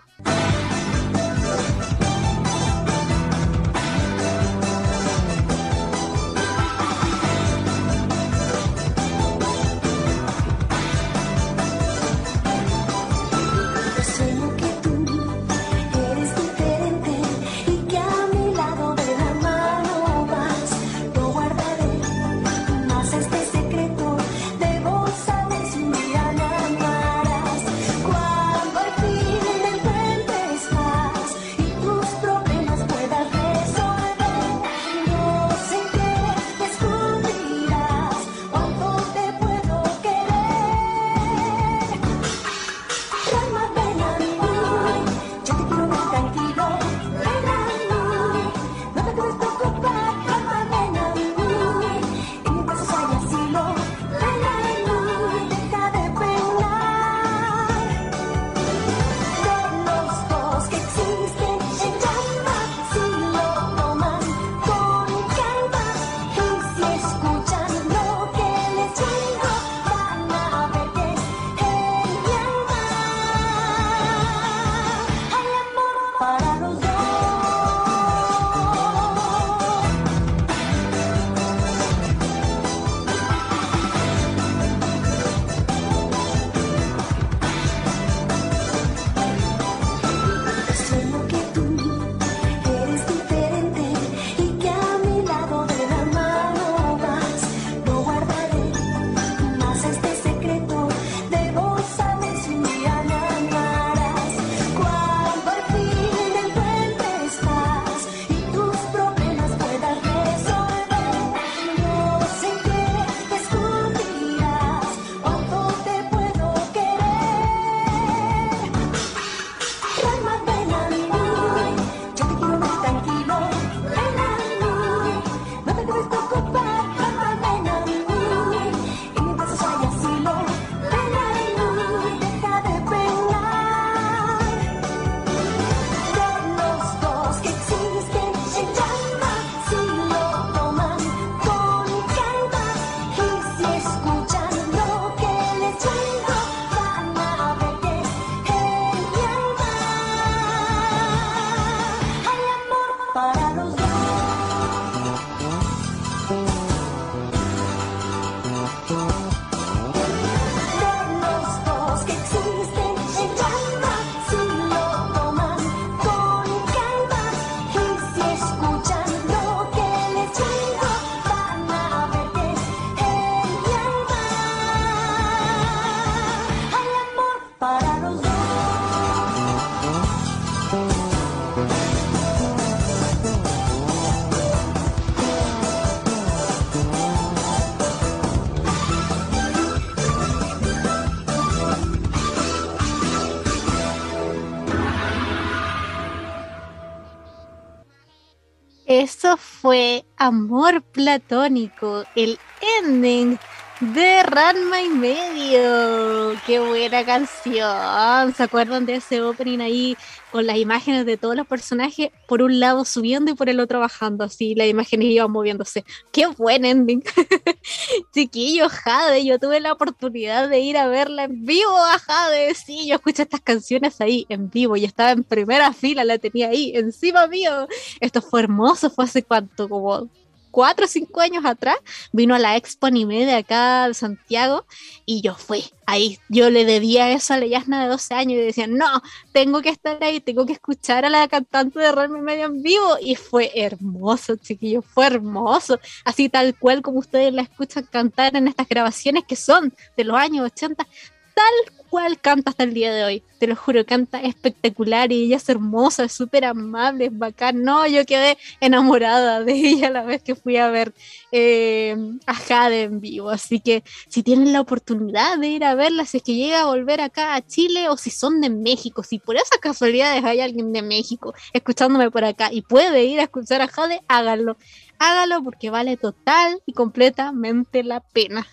Fue 199.62 200.04
Amor 200.16 200.82
Platónico, 200.82 202.02
el 202.16 202.36
ending 202.82 203.38
de 203.82 204.22
Ranma 204.22 204.80
y 204.80 204.88
medio. 204.90 206.40
Qué 206.46 206.60
buena 206.60 207.04
canción. 207.04 208.32
¿Se 208.32 208.44
acuerdan 208.44 208.86
de 208.86 208.94
ese 208.94 209.20
opening 209.20 209.58
ahí 209.58 209.96
con 210.30 210.46
las 210.46 210.56
imágenes 210.56 211.04
de 211.04 211.16
todos 211.16 211.34
los 211.34 211.48
personajes 211.48 212.10
por 212.28 212.42
un 212.42 212.60
lado 212.60 212.84
subiendo 212.84 213.32
y 213.32 213.34
por 213.34 213.48
el 213.48 213.58
otro 213.58 213.80
bajando? 213.80 214.22
Así 214.22 214.54
las 214.54 214.68
imágenes 214.68 215.08
iban 215.08 215.32
moviéndose. 215.32 215.84
Qué 216.12 216.28
buen 216.28 216.64
ending. 216.64 217.02
Chiquillo, 218.14 218.68
Jade, 218.68 219.24
yo 219.24 219.40
tuve 219.40 219.58
la 219.58 219.72
oportunidad 219.72 220.48
de 220.48 220.60
ir 220.60 220.76
a 220.76 220.86
verla 220.86 221.24
en 221.24 221.44
vivo 221.44 221.76
a 221.76 221.98
Jade. 221.98 222.54
Sí, 222.54 222.86
yo 222.86 222.94
escuché 222.94 223.24
estas 223.24 223.40
canciones 223.40 224.00
ahí 224.00 224.26
en 224.28 224.48
vivo 224.48 224.76
y 224.76 224.84
estaba 224.84 225.10
en 225.10 225.24
primera 225.24 225.72
fila, 225.72 226.04
la 226.04 226.18
tenía 226.18 226.50
ahí 226.50 226.70
encima 226.76 227.26
mío. 227.26 227.66
Esto 227.98 228.22
fue 228.22 228.42
hermoso, 228.42 228.90
fue 228.90 229.06
hace 229.06 229.24
cuánto, 229.24 229.68
como 229.68 230.08
cuatro 230.52 230.84
o 230.84 230.88
cinco 230.88 231.20
años 231.20 231.44
atrás, 231.44 231.76
vino 232.12 232.36
a 232.36 232.38
la 232.38 232.56
Expo 232.56 232.86
Anime 232.86 233.26
de 233.26 233.34
acá 233.34 233.88
de 233.88 233.94
Santiago 233.94 234.64
y 235.04 235.20
yo 235.22 235.34
fui 235.34 235.64
ahí. 235.86 236.18
Yo 236.28 236.50
le 236.50 236.64
debía 236.64 237.10
eso 237.10 237.34
a 237.34 237.38
la 237.38 237.46
Yasna 237.46 237.82
de 237.82 237.88
12 237.88 238.14
años 238.14 238.32
y 238.34 238.42
decía, 238.42 238.66
no, 238.66 239.02
tengo 239.32 239.62
que 239.62 239.70
estar 239.70 240.02
ahí, 240.04 240.20
tengo 240.20 240.46
que 240.46 240.52
escuchar 240.52 241.04
a 241.04 241.10
la 241.10 241.26
cantante 241.26 241.80
de 241.80 241.90
Realme 241.90 242.20
Medio 242.20 242.46
en 242.46 242.62
vivo. 242.62 242.96
Y 243.00 243.16
fue 243.16 243.50
hermoso, 243.54 244.36
chiquillos, 244.36 244.84
fue 244.84 245.06
hermoso. 245.06 245.80
Así 246.04 246.28
tal 246.28 246.56
cual 246.56 246.82
como 246.82 247.00
ustedes 247.00 247.32
la 247.32 247.42
escuchan 247.42 247.86
cantar 247.90 248.36
en 248.36 248.48
estas 248.48 248.68
grabaciones 248.68 249.24
que 249.26 249.36
son 249.36 249.74
de 249.96 250.04
los 250.04 250.16
años 250.16 250.46
80, 250.46 250.86
tal 251.34 251.81
cual 251.92 252.18
canta 252.18 252.48
hasta 252.48 252.64
el 252.64 252.72
día 252.72 252.90
de 252.90 253.04
hoy. 253.04 253.22
Te 253.38 253.46
lo 253.46 253.54
juro, 253.54 253.84
canta 253.84 254.18
espectacular 254.22 255.12
y 255.12 255.24
ella 255.24 255.36
es 255.36 255.46
hermosa, 255.50 256.04
es 256.04 256.12
súper 256.12 256.46
amable, 256.46 257.04
es 257.04 257.18
bacán. 257.18 257.62
No, 257.62 257.86
yo 257.86 258.06
quedé 258.06 258.38
enamorada 258.60 259.44
de 259.44 259.52
ella 259.52 259.90
la 259.90 260.02
vez 260.02 260.22
que 260.22 260.34
fui 260.34 260.56
a 260.56 260.70
ver 260.70 260.94
eh, 261.32 261.94
a 262.26 262.32
Jade 262.32 262.84
en 262.84 263.00
vivo. 263.02 263.28
Así 263.28 263.60
que 263.60 263.84
si 264.08 264.22
tienen 264.22 264.54
la 264.54 264.62
oportunidad 264.62 265.36
de 265.36 265.48
ir 265.48 265.64
a 265.64 265.74
verla, 265.74 266.06
si 266.06 266.16
es 266.16 266.22
que 266.22 266.34
llega 266.34 266.62
a 266.62 266.64
volver 266.64 267.02
acá 267.02 267.34
a 267.34 267.46
Chile 267.46 267.90
o 267.90 267.98
si 267.98 268.08
son 268.08 268.40
de 268.40 268.48
México, 268.48 269.02
si 269.02 269.18
por 269.18 269.36
esas 269.36 269.58
casualidades 269.60 270.24
hay 270.24 270.40
alguien 270.40 270.72
de 270.72 270.80
México 270.80 271.34
escuchándome 271.52 272.10
por 272.10 272.24
acá 272.24 272.48
y 272.50 272.62
puede 272.62 273.04
ir 273.04 273.20
a 273.20 273.24
escuchar 273.24 273.60
a 273.60 273.68
Jade, 273.68 274.00
háganlo. 274.08 274.56
Hágalo 274.98 275.44
porque 275.44 275.68
vale 275.68 275.98
total 275.98 276.62
y 276.64 276.72
completamente 276.72 277.82
la 277.82 278.00
pena. 278.00 278.46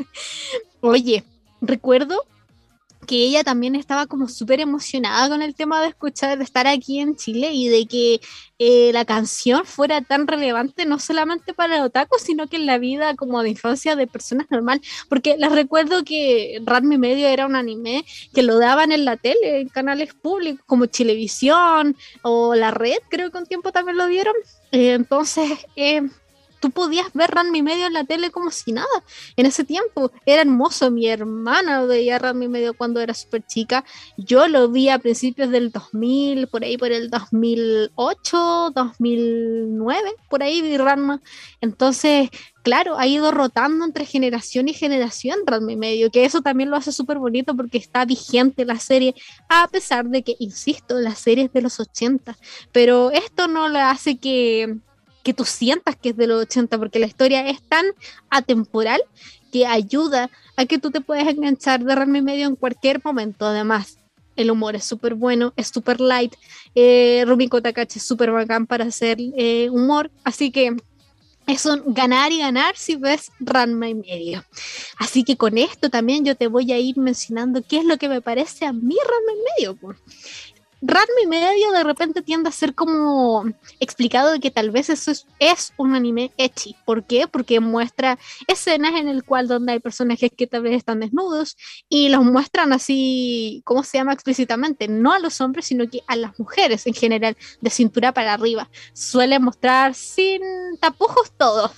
Oye, 0.82 1.24
recuerdo 1.62 2.22
que 3.06 3.16
ella 3.16 3.44
también 3.44 3.74
estaba 3.74 4.06
como 4.06 4.28
súper 4.28 4.60
emocionada 4.60 5.28
con 5.28 5.42
el 5.42 5.54
tema 5.54 5.80
de 5.80 5.88
escuchar, 5.88 6.36
de 6.36 6.44
estar 6.44 6.66
aquí 6.66 7.00
en 7.00 7.16
Chile 7.16 7.52
y 7.52 7.68
de 7.68 7.86
que 7.86 8.20
eh, 8.58 8.90
la 8.92 9.04
canción 9.04 9.64
fuera 9.64 10.00
tan 10.00 10.26
relevante 10.26 10.86
no 10.86 10.98
solamente 10.98 11.54
para 11.54 11.76
el 11.76 11.82
otaku, 11.82 12.16
sino 12.18 12.46
que 12.48 12.56
en 12.56 12.66
la 12.66 12.78
vida 12.78 13.14
como 13.14 13.42
de 13.42 13.50
infancia 13.50 13.96
de 13.96 14.06
personas 14.06 14.46
normal, 14.50 14.80
porque 15.08 15.36
les 15.38 15.52
recuerdo 15.52 16.04
que 16.04 16.60
Ranmi 16.64 16.98
Medio 16.98 17.28
era 17.28 17.46
un 17.46 17.56
anime 17.56 18.04
que 18.34 18.42
lo 18.42 18.58
daban 18.58 18.92
en 18.92 19.04
la 19.04 19.16
tele, 19.16 19.60
en 19.60 19.68
canales 19.68 20.14
públicos 20.14 20.64
como 20.66 20.86
Chilevisión 20.86 21.96
o 22.22 22.54
La 22.54 22.70
Red, 22.70 22.98
creo 23.08 23.30
que 23.30 23.38
un 23.38 23.46
tiempo 23.46 23.72
también 23.72 23.98
lo 23.98 24.06
dieron. 24.06 24.34
Eh, 24.72 24.92
entonces, 24.92 25.50
eh, 25.76 26.02
tú 26.66 26.72
podías 26.72 27.12
ver 27.12 27.30
Ranmi 27.30 27.62
Medio 27.62 27.86
en 27.86 27.92
la 27.92 28.02
tele 28.02 28.30
como 28.30 28.50
si 28.50 28.72
nada. 28.72 28.86
En 29.36 29.46
ese 29.46 29.62
tiempo 29.62 30.10
era 30.24 30.42
hermoso. 30.42 30.90
Mi 30.90 31.06
hermana 31.06 31.82
veía 31.84 32.18
Ranmi 32.18 32.48
Medio 32.48 32.74
cuando 32.74 33.00
era 33.00 33.14
súper 33.14 33.46
chica. 33.46 33.84
Yo 34.16 34.48
lo 34.48 34.68
vi 34.68 34.88
a 34.88 34.98
principios 34.98 35.50
del 35.50 35.70
2000, 35.70 36.48
por 36.48 36.64
ahí 36.64 36.76
por 36.76 36.90
el 36.90 37.08
2008, 37.08 38.72
2009, 38.74 40.14
por 40.28 40.42
ahí 40.42 40.60
vi 40.60 40.76
Ranma. 40.76 41.20
Entonces, 41.60 42.30
claro, 42.62 42.98
ha 42.98 43.06
ido 43.06 43.30
rotando 43.30 43.84
entre 43.84 44.04
generación 44.04 44.68
y 44.68 44.74
generación 44.74 45.38
Ranmi 45.46 45.76
Medio, 45.76 46.10
que 46.10 46.24
eso 46.24 46.40
también 46.40 46.70
lo 46.70 46.76
hace 46.76 46.90
súper 46.90 47.18
bonito 47.18 47.54
porque 47.54 47.78
está 47.78 48.04
vigente 48.04 48.64
la 48.64 48.80
serie, 48.80 49.14
a 49.48 49.68
pesar 49.68 50.06
de 50.06 50.24
que, 50.24 50.34
insisto, 50.40 50.98
la 50.98 51.14
serie 51.14 51.44
es 51.44 51.52
de 51.52 51.62
los 51.62 51.78
80, 51.78 52.36
pero 52.72 53.12
esto 53.12 53.46
no 53.46 53.68
le 53.68 53.80
hace 53.80 54.18
que 54.18 54.78
que 55.26 55.34
tú 55.34 55.44
sientas 55.44 55.96
que 55.96 56.10
es 56.10 56.16
de 56.16 56.28
los 56.28 56.40
80, 56.42 56.78
porque 56.78 57.00
la 57.00 57.06
historia 57.06 57.48
es 57.48 57.60
tan 57.60 57.84
atemporal 58.30 59.02
que 59.50 59.66
ayuda 59.66 60.30
a 60.56 60.66
que 60.66 60.78
tú 60.78 60.92
te 60.92 61.00
puedas 61.00 61.26
enganchar 61.26 61.82
de 61.82 61.96
Ranma 61.96 62.18
y 62.18 62.22
medio 62.22 62.46
en 62.46 62.54
cualquier 62.54 63.00
momento. 63.04 63.44
Además, 63.44 63.98
el 64.36 64.52
humor 64.52 64.76
es 64.76 64.84
súper 64.84 65.14
bueno, 65.14 65.52
es 65.56 65.66
súper 65.66 66.00
light. 66.00 66.32
Eh, 66.76 67.24
Rumiko 67.26 67.60
Takachi 67.60 67.98
es 67.98 68.06
súper 68.06 68.30
bacán 68.30 68.68
para 68.68 68.84
hacer 68.84 69.16
eh, 69.18 69.68
humor, 69.68 70.12
así 70.22 70.52
que 70.52 70.76
es 71.48 71.66
un 71.66 71.82
ganar 71.92 72.30
y 72.30 72.38
ganar 72.38 72.76
si 72.76 72.94
ves 72.94 73.32
Ranma 73.40 73.88
y 73.88 73.96
medio. 73.96 74.44
Así 74.96 75.24
que 75.24 75.36
con 75.36 75.58
esto 75.58 75.90
también 75.90 76.24
yo 76.24 76.36
te 76.36 76.46
voy 76.46 76.70
a 76.70 76.78
ir 76.78 76.98
mencionando 76.98 77.64
qué 77.68 77.78
es 77.78 77.84
lo 77.84 77.96
que 77.98 78.08
me 78.08 78.20
parece 78.20 78.64
a 78.64 78.72
mí 78.72 78.94
Ranma 78.94 79.32
y 79.32 79.60
medio. 79.60 79.96
Ranma 80.82 81.20
y 81.22 81.26
medio 81.26 81.72
de 81.72 81.84
repente 81.84 82.20
tiende 82.20 82.50
a 82.50 82.52
ser 82.52 82.74
como 82.74 83.44
explicado 83.80 84.32
de 84.32 84.40
que 84.40 84.50
tal 84.50 84.70
vez 84.70 84.90
eso 84.90 85.10
es, 85.10 85.26
es 85.38 85.72
un 85.78 85.94
anime 85.94 86.32
ecchi. 86.36 86.76
¿Por 86.84 87.04
qué? 87.04 87.26
Porque 87.26 87.60
muestra 87.60 88.18
escenas 88.46 88.94
en 88.94 89.08
el 89.08 89.24
cual 89.24 89.48
donde 89.48 89.72
hay 89.72 89.80
personajes 89.80 90.30
que 90.36 90.46
tal 90.46 90.62
vez 90.62 90.76
están 90.76 91.00
desnudos 91.00 91.56
y 91.88 92.10
los 92.10 92.24
muestran 92.24 92.74
así, 92.74 93.62
¿cómo 93.64 93.82
se 93.82 93.98
llama 93.98 94.12
explícitamente? 94.12 94.86
No 94.86 95.12
a 95.12 95.18
los 95.18 95.40
hombres, 95.40 95.66
sino 95.66 95.88
que 95.88 96.02
a 96.06 96.16
las 96.16 96.38
mujeres 96.38 96.86
en 96.86 96.94
general, 96.94 97.36
de 97.60 97.70
cintura 97.70 98.12
para 98.12 98.34
arriba. 98.34 98.68
Suele 98.92 99.38
mostrar 99.38 99.94
sin 99.94 100.42
tapujos 100.80 101.32
todo, 101.38 101.72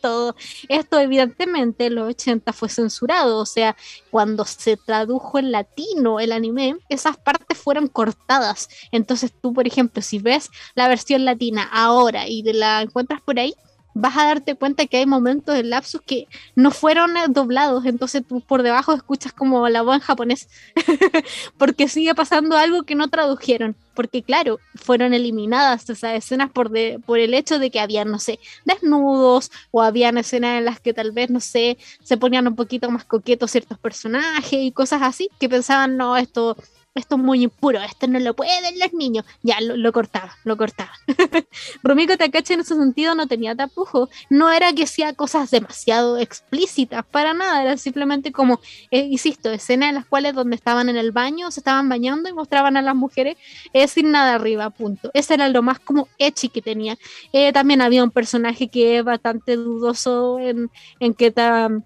todo. 0.00 0.34
Esto 0.68 0.98
evidentemente 0.98 1.86
en 1.86 1.94
los 1.94 2.08
80 2.08 2.52
fue 2.52 2.68
censurado, 2.68 3.38
o 3.38 3.46
sea, 3.46 3.76
cuando 4.10 4.44
se 4.44 4.76
tradujo 4.76 5.38
en 5.38 5.52
latino 5.52 6.20
el 6.20 6.32
anime, 6.32 6.76
esas 6.88 7.16
partes 7.16 7.58
fueron 7.58 7.88
cortadas. 7.88 8.68
Entonces 8.90 9.32
tú, 9.40 9.52
por 9.52 9.66
ejemplo, 9.66 10.02
si 10.02 10.18
ves 10.18 10.50
la 10.74 10.88
versión 10.88 11.24
latina 11.24 11.68
ahora 11.72 12.26
y 12.26 12.42
la 12.42 12.82
encuentras 12.82 13.20
por 13.20 13.38
ahí, 13.38 13.54
vas 13.94 14.16
a 14.16 14.26
darte 14.26 14.54
cuenta 14.54 14.86
que 14.86 14.98
hay 14.98 15.06
momentos 15.06 15.54
de 15.54 15.62
lapsus 15.64 16.00
que 16.02 16.26
no 16.54 16.70
fueron 16.70 17.16
eh, 17.16 17.24
doblados, 17.28 17.84
entonces 17.84 18.22
tú 18.26 18.40
por 18.40 18.62
debajo 18.62 18.92
escuchas 18.92 19.32
como 19.32 19.68
la 19.68 19.82
voz 19.82 19.96
en 19.96 20.00
japonés, 20.00 20.48
porque 21.58 21.88
sigue 21.88 22.14
pasando 22.14 22.56
algo 22.56 22.84
que 22.84 22.94
no 22.94 23.08
tradujeron, 23.08 23.76
porque 23.94 24.22
claro, 24.22 24.58
fueron 24.74 25.14
eliminadas 25.14 25.88
esas 25.88 26.14
escenas 26.14 26.50
por, 26.50 26.70
de, 26.70 27.00
por 27.04 27.18
el 27.18 27.34
hecho 27.34 27.58
de 27.58 27.70
que 27.70 27.80
habían, 27.80 28.10
no 28.10 28.18
sé, 28.18 28.38
desnudos 28.64 29.50
o 29.70 29.82
habían 29.82 30.18
escenas 30.18 30.58
en 30.58 30.64
las 30.64 30.80
que 30.80 30.94
tal 30.94 31.12
vez, 31.12 31.30
no 31.30 31.40
sé, 31.40 31.78
se 32.02 32.16
ponían 32.16 32.48
un 32.48 32.56
poquito 32.56 32.90
más 32.90 33.04
coquetos 33.04 33.50
ciertos 33.50 33.78
personajes 33.78 34.52
y 34.52 34.72
cosas 34.72 35.02
así, 35.02 35.28
que 35.38 35.48
pensaban, 35.48 35.96
no, 35.96 36.16
esto 36.16 36.56
esto 36.94 37.16
es 37.16 37.22
muy 37.22 37.42
impuro, 37.42 37.80
esto 37.80 38.06
no 38.06 38.18
lo 38.18 38.34
pueden 38.34 38.78
los 38.78 38.92
niños. 38.92 39.24
Ya, 39.42 39.60
lo, 39.60 39.76
lo 39.76 39.92
cortaba, 39.92 40.36
lo 40.44 40.56
cortaba. 40.56 40.90
Rumiko 41.82 42.16
Takachi 42.16 42.54
en 42.54 42.60
ese 42.60 42.74
sentido 42.74 43.14
no 43.14 43.26
tenía 43.26 43.54
tapujo. 43.54 44.10
No 44.28 44.50
era 44.52 44.72
que 44.72 44.86
sea 44.86 45.14
cosas 45.14 45.50
demasiado 45.50 46.18
explícitas, 46.18 47.04
para 47.06 47.32
nada. 47.32 47.62
Era 47.62 47.76
simplemente 47.78 48.30
como, 48.32 48.60
eh, 48.90 49.06
insisto, 49.10 49.50
escenas 49.50 49.88
en 49.88 49.94
las 49.96 50.06
cuales 50.06 50.34
donde 50.34 50.56
estaban 50.56 50.88
en 50.88 50.96
el 50.96 51.12
baño, 51.12 51.50
se 51.50 51.60
estaban 51.60 51.88
bañando 51.88 52.28
y 52.28 52.32
mostraban 52.34 52.76
a 52.76 52.82
las 52.82 52.94
mujeres 52.94 53.36
eh, 53.72 53.88
sin 53.88 54.10
nada 54.10 54.34
arriba, 54.34 54.68
punto. 54.70 55.10
Ese 55.14 55.34
era 55.34 55.48
lo 55.48 55.62
más 55.62 55.78
como 55.78 56.08
echi 56.18 56.48
que 56.50 56.60
tenía. 56.60 56.98
Eh, 57.32 57.52
también 57.52 57.80
había 57.80 58.04
un 58.04 58.10
personaje 58.10 58.68
que 58.68 58.98
es 58.98 59.04
bastante 59.04 59.56
dudoso 59.56 60.38
en, 60.38 60.70
en 61.00 61.14
que 61.14 61.30
tan 61.30 61.84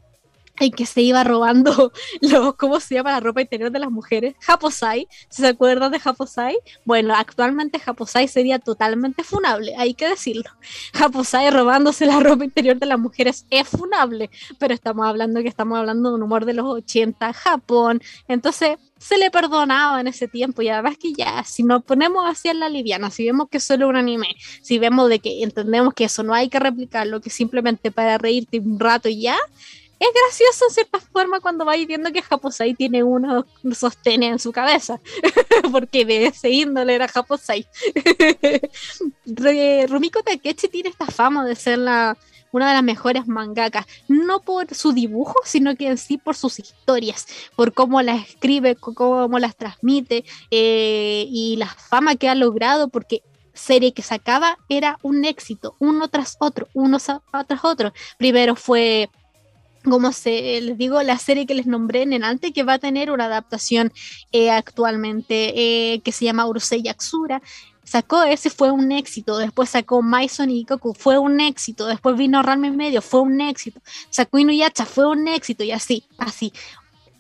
y 0.61 0.71
que 0.71 0.87
se 0.87 1.03
iba 1.03 1.25
robando 1.25 1.93
los, 2.21 2.55
¿cómo 2.55 2.81
se 2.81 2.95
llama? 2.95 3.13
La 3.13 3.21
ropa 3.21 3.41
interior 3.41 3.71
de 3.71 3.79
las 3.79 3.91
mujeres. 3.91 4.35
Japosai, 4.41 5.09
si 5.29 5.43
se 5.43 5.49
acuerdan 5.49 5.93
de 5.93 6.01
Japosai. 6.01 6.57
Bueno, 6.85 7.15
actualmente 7.15 7.79
Japosai 7.79 8.29
sería 8.29 8.59
totalmente 8.59 9.25
funable, 9.25 9.75
hay 9.77 9.95
que 9.95 10.09
decirlo. 10.09 10.51
Japosai 10.95 11.51
robándose 11.51 12.07
la 12.07 12.21
ropa 12.21 12.45
interior 12.45 12.79
de 12.79 12.87
las 12.87 12.99
mujeres 12.99 13.47
es 13.51 13.69
funable, 13.69 14.31
pero 14.59 14.75
estamos 14.75 15.07
hablando 15.07 15.43
que 15.43 15.49
estamos 15.49 15.79
hablando 15.79 16.11
de 16.11 16.17
un 16.17 16.23
humor 16.23 16.45
de 16.45 16.55
los 16.55 16.67
80, 16.67 17.33
Japón. 17.33 18.01
Entonces, 18.29 18.79
se 18.99 19.19
le 19.19 19.31
perdonaba 19.31 20.01
en 20.01 20.07
ese 20.09 20.27
tiempo 20.27 20.63
y 20.63 20.69
además 20.69 20.97
que 20.99 21.13
ya, 21.13 21.45
si 21.45 21.63
nos 21.63 21.85
ponemos 21.85 22.25
así 22.27 22.49
en 22.49 22.61
la 22.61 22.69
liviana, 22.69 23.11
si 23.11 23.25
vemos 23.25 23.49
que 23.51 23.59
es 23.59 23.65
solo 23.65 23.89
un 23.89 23.97
anime, 23.97 24.37
si 24.63 24.79
vemos 24.79 25.09
de 25.09 25.19
que 25.19 25.43
entendemos 25.43 25.95
que 25.95 26.05
eso 26.05 26.23
no 26.23 26.35
hay 26.35 26.49
que 26.49 26.59
replicarlo, 26.59 27.21
que 27.21 27.31
simplemente 27.31 27.91
para 27.91 28.19
reírte 28.19 28.59
un 28.59 28.81
rato 28.81 29.09
y 29.09 29.23
ya, 29.23 29.37
es 29.99 30.09
gracioso 30.13 30.67
en 30.69 30.75
cierta 30.75 31.01
forma 31.01 31.41
cuando 31.41 31.65
vais 31.65 31.87
viendo 31.87 32.13
que 32.13 32.23
Japosai 32.23 32.75
tiene 32.75 33.03
uno 33.03 33.47
sostén 33.75 34.23
en 34.23 34.39
su 34.39 34.53
cabeza, 34.53 35.01
porque 35.73 36.05
de 36.05 36.27
ese 36.27 36.51
índole 36.51 36.95
era 36.95 37.09
Japosai. 37.09 37.67
Rumiko 39.89 40.23
Takechi 40.23 40.69
tiene 40.69 40.91
esta 40.91 41.07
fama 41.07 41.45
de 41.47 41.55
ser 41.55 41.79
la, 41.79 42.17
una 42.53 42.69
de 42.69 42.75
las 42.75 42.83
mejores 42.83 43.27
mangakas, 43.27 43.87
no 44.09 44.41
por 44.41 44.75
su 44.75 44.93
dibujo, 44.93 45.35
sino 45.45 45.77
que 45.77 45.89
en 45.89 45.99
sí 45.99 46.19
por 46.19 46.37
sus 46.37 46.59
historias, 46.59 47.27
por 47.55 47.73
cómo 47.73 48.03
las 48.03 48.29
escribe, 48.29 48.77
cómo 48.77 49.39
las 49.39 49.57
transmite 49.57 50.25
eh, 50.51 51.27
y 51.29 51.57
la 51.57 51.69
fama 51.69 52.17
que 52.17 52.29
ha 52.29 52.35
logrado, 52.35 52.89
porque 52.89 53.23
serie 53.57 53.93
que 53.93 54.03
sacaba 54.03 54.59
era 54.69 54.99
un 55.03 55.25
éxito, 55.25 55.75
uno 55.79 56.09
tras 56.09 56.37
otro, 56.41 56.69
uno 56.75 56.99
tras 56.99 57.65
otro. 57.65 57.93
Primero 58.19 58.55
fue, 58.55 59.11
como 59.89 60.13
se 60.13 60.61
les 60.61 60.77
digo, 60.77 61.01
la 61.03 61.17
serie 61.17 61.47
que 61.47 61.55
les 61.55 61.67
nombré 61.67 62.03
en 62.03 62.25
antes, 62.25 62.53
que 62.53 62.65
va 62.65 62.75
a 62.75 62.79
tener 62.79 63.11
una 63.11 63.27
adaptación 63.27 63.93
eh, 64.33 64.51
actualmente 64.51 65.53
eh, 65.55 66.01
que 66.01 66.13
se 66.13 66.25
llama 66.25 66.47
Urusei 66.47 66.83
Yatsura. 66.83 67.41
Sacó 67.85 68.25
ese, 68.25 68.51
fue 68.51 68.73
un 68.73 68.91
éxito. 68.91 69.39
Después 69.39 69.71
sacó 69.71 70.03
Maison 70.03 70.51
y 70.51 70.65
Goku, 70.65 70.93
fue 70.93 71.19
un 71.19 71.39
éxito. 71.41 71.87
Después 71.87 72.17
vino 72.17 72.43
Ranma 72.43 72.67
y 72.67 72.73
medio, 72.73 73.01
fue 73.01 73.21
un 73.21 73.41
éxito. 73.41 73.81
Sacó 74.11 74.39
Inuyasha, 74.39 74.87
fue 74.87 75.07
un 75.07 75.29
éxito. 75.29 75.63
Y 75.63 75.71
así, 75.71 76.05
así 76.19 76.53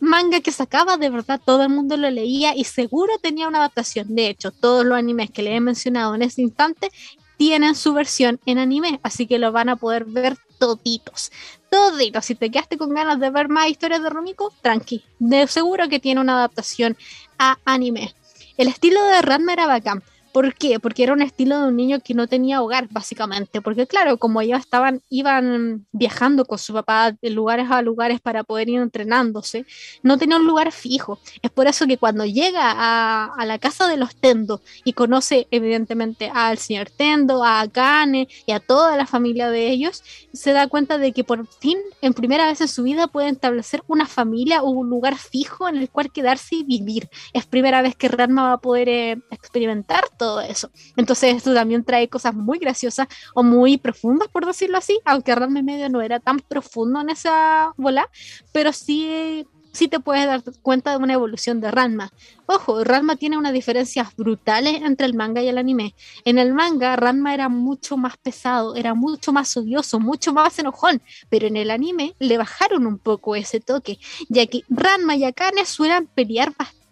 manga 0.00 0.40
que 0.40 0.52
sacaba, 0.52 0.98
de 0.98 1.09
verdad 1.09 1.40
todo 1.42 1.62
el 1.62 1.70
mundo 1.70 1.96
lo 1.96 2.11
leía 2.11 2.55
y 2.55 2.64
seguro 2.64 3.12
tenía 3.22 3.48
una 3.48 3.59
adaptación. 3.59 4.14
De 4.14 4.29
hecho, 4.29 4.50
todos 4.50 4.85
los 4.85 4.98
animes 4.98 5.31
que 5.31 5.42
le 5.42 5.55
he 5.55 5.61
mencionado 5.61 6.14
en 6.14 6.22
este 6.22 6.42
instante 6.42 6.90
tienen 7.37 7.75
su 7.75 7.92
versión 7.92 8.40
en 8.46 8.59
anime, 8.59 9.01
así 9.03 9.27
que 9.27 9.38
lo 9.38 9.53
van 9.53 9.68
a 9.68 9.77
poder 9.77 10.05
ver 10.05 10.37
toditos. 10.59 11.31
Toditos. 11.70 12.25
Si 12.25 12.35
te 12.35 12.51
quedaste 12.51 12.79
con 12.79 12.94
ganas 12.94 13.20
de 13.20 13.31
ver 13.31 13.49
más 13.49 13.68
historias 13.68 14.03
de 14.03 14.11
Rumiko, 14.11 14.53
tranqui. 14.62 15.05
De 15.18 15.46
seguro 15.46 15.88
que 15.88 16.01
tiene 16.01 16.20
una 16.20 16.38
adaptación 16.38 16.96
a 17.38 17.59
anime. 17.64 18.14
El 18.57 18.68
estilo 18.68 19.03
de 19.05 19.22
Ranma 19.22 19.53
era 19.53 19.66
bacán. 19.66 20.03
¿Por 20.37 20.53
qué? 20.53 20.79
Porque 20.79 21.03
era 21.03 21.14
un 21.14 21.22
estilo 21.22 21.59
de 21.59 21.68
un 21.68 21.77
niño 21.77 22.01
que 22.05 22.12
no 22.12 22.27
tenía 22.27 22.61
hogar, 22.61 22.88
básicamente. 22.90 23.62
Porque 23.62 23.87
claro, 23.87 24.18
como 24.18 24.42
ellos 24.42 24.61
estaban, 24.61 25.01
iban 25.09 25.87
viajando 25.92 26.44
con 26.44 26.59
su 26.59 26.75
papá 26.75 27.12
de 27.12 27.31
lugares 27.31 27.70
a 27.70 27.81
lugares 27.81 28.20
para 28.20 28.44
poder 28.44 28.68
ir 28.68 28.81
entrenándose, 28.81 29.64
no 30.03 30.18
tenía 30.18 30.37
un 30.37 30.46
lugar 30.46 30.72
fijo. 30.72 31.18
Es 31.40 31.51
por 31.51 31.68
eso 31.68 31.87
que 31.87 31.96
cuando 31.96 32.27
llega 32.27 32.70
a, 32.77 33.46
la 33.46 33.59
casa 33.59 33.88
de 33.88 33.96
los 33.96 34.14
Tendo 34.14 34.61
y 34.85 34.92
conoce 34.92 35.46
evidentemente 35.51 36.31
al 36.35 36.59
señor 36.59 36.90
Tendo, 36.90 37.42
a 37.42 37.61
Akane 37.62 38.29
y 38.44 38.53
a 38.53 38.61
toda 38.61 38.94
la 38.99 39.07
familia 39.07 39.49
de 39.49 39.70
ellos, 39.70 40.03
se 40.35 40.53
da 40.53 40.66
cuenta 40.66 40.99
de 40.99 41.12
que 41.12 41.25
por 41.25 41.46
fin, 41.46 41.79
en 42.03 42.12
primera 42.12 42.46
vez 42.46 42.61
en 42.61 42.68
su 42.68 42.83
vida, 42.83 43.07
puede 43.07 43.31
establecer 43.31 43.83
una 43.87 44.05
familia 44.05 44.62
o 44.62 44.68
un 44.68 44.90
lugar 44.90 45.16
fijo 45.16 45.66
en 45.66 45.79
el 45.79 45.88
cual 45.88 46.12
quedarse 46.12 46.57
y 46.57 46.64
vivir. 46.64 47.09
Es 47.33 47.46
primera 47.46 47.81
vez 47.81 47.96
que 47.96 48.09
Ranma 48.09 48.49
va 48.49 48.53
a 48.53 48.59
poder 48.59 48.90
eh, 48.90 49.18
experimentar 49.31 50.05
todo 50.18 50.25
eso. 50.40 50.70
Entonces 50.96 51.36
esto 51.36 51.54
también 51.54 51.84
trae 51.84 52.08
cosas 52.08 52.34
muy 52.34 52.58
graciosas 52.58 53.08
o 53.34 53.42
muy 53.42 53.78
profundas, 53.78 54.28
por 54.28 54.46
decirlo 54.46 54.78
así, 54.78 54.98
aunque 55.04 55.34
Ranma 55.34 55.62
medio 55.62 55.88
no 55.88 56.02
era 56.02 56.20
tan 56.20 56.40
profundo 56.40 57.00
en 57.00 57.10
esa 57.10 57.72
bola, 57.76 58.08
pero 58.52 58.72
sí, 58.72 59.46
sí 59.72 59.88
te 59.88 60.00
puedes 60.00 60.26
dar 60.26 60.42
cuenta 60.62 60.90
de 60.92 60.96
una 60.96 61.12
evolución 61.12 61.60
de 61.60 61.70
Ranma. 61.70 62.10
Ojo, 62.46 62.82
Ranma 62.82 63.16
tiene 63.16 63.36
unas 63.36 63.52
diferencias 63.52 64.14
brutales 64.16 64.80
entre 64.82 65.06
el 65.06 65.14
manga 65.14 65.42
y 65.42 65.48
el 65.48 65.58
anime. 65.58 65.94
En 66.24 66.38
el 66.38 66.54
manga, 66.54 66.96
Ranma 66.96 67.34
era 67.34 67.48
mucho 67.48 67.96
más 67.96 68.16
pesado, 68.16 68.74
era 68.74 68.94
mucho 68.94 69.32
más 69.32 69.56
odioso, 69.56 70.00
mucho 70.00 70.32
más 70.32 70.58
enojón, 70.58 71.02
pero 71.28 71.46
en 71.46 71.56
el 71.56 71.70
anime 71.70 72.14
le 72.18 72.38
bajaron 72.38 72.86
un 72.86 72.98
poco 72.98 73.36
ese 73.36 73.60
toque, 73.60 73.98
ya 74.28 74.46
que 74.46 74.62
Ranma 74.68 75.16
y 75.16 75.24
Akane 75.24 75.66
suelen 75.66 76.06
pelear 76.06 76.52
bastante, 76.56 76.86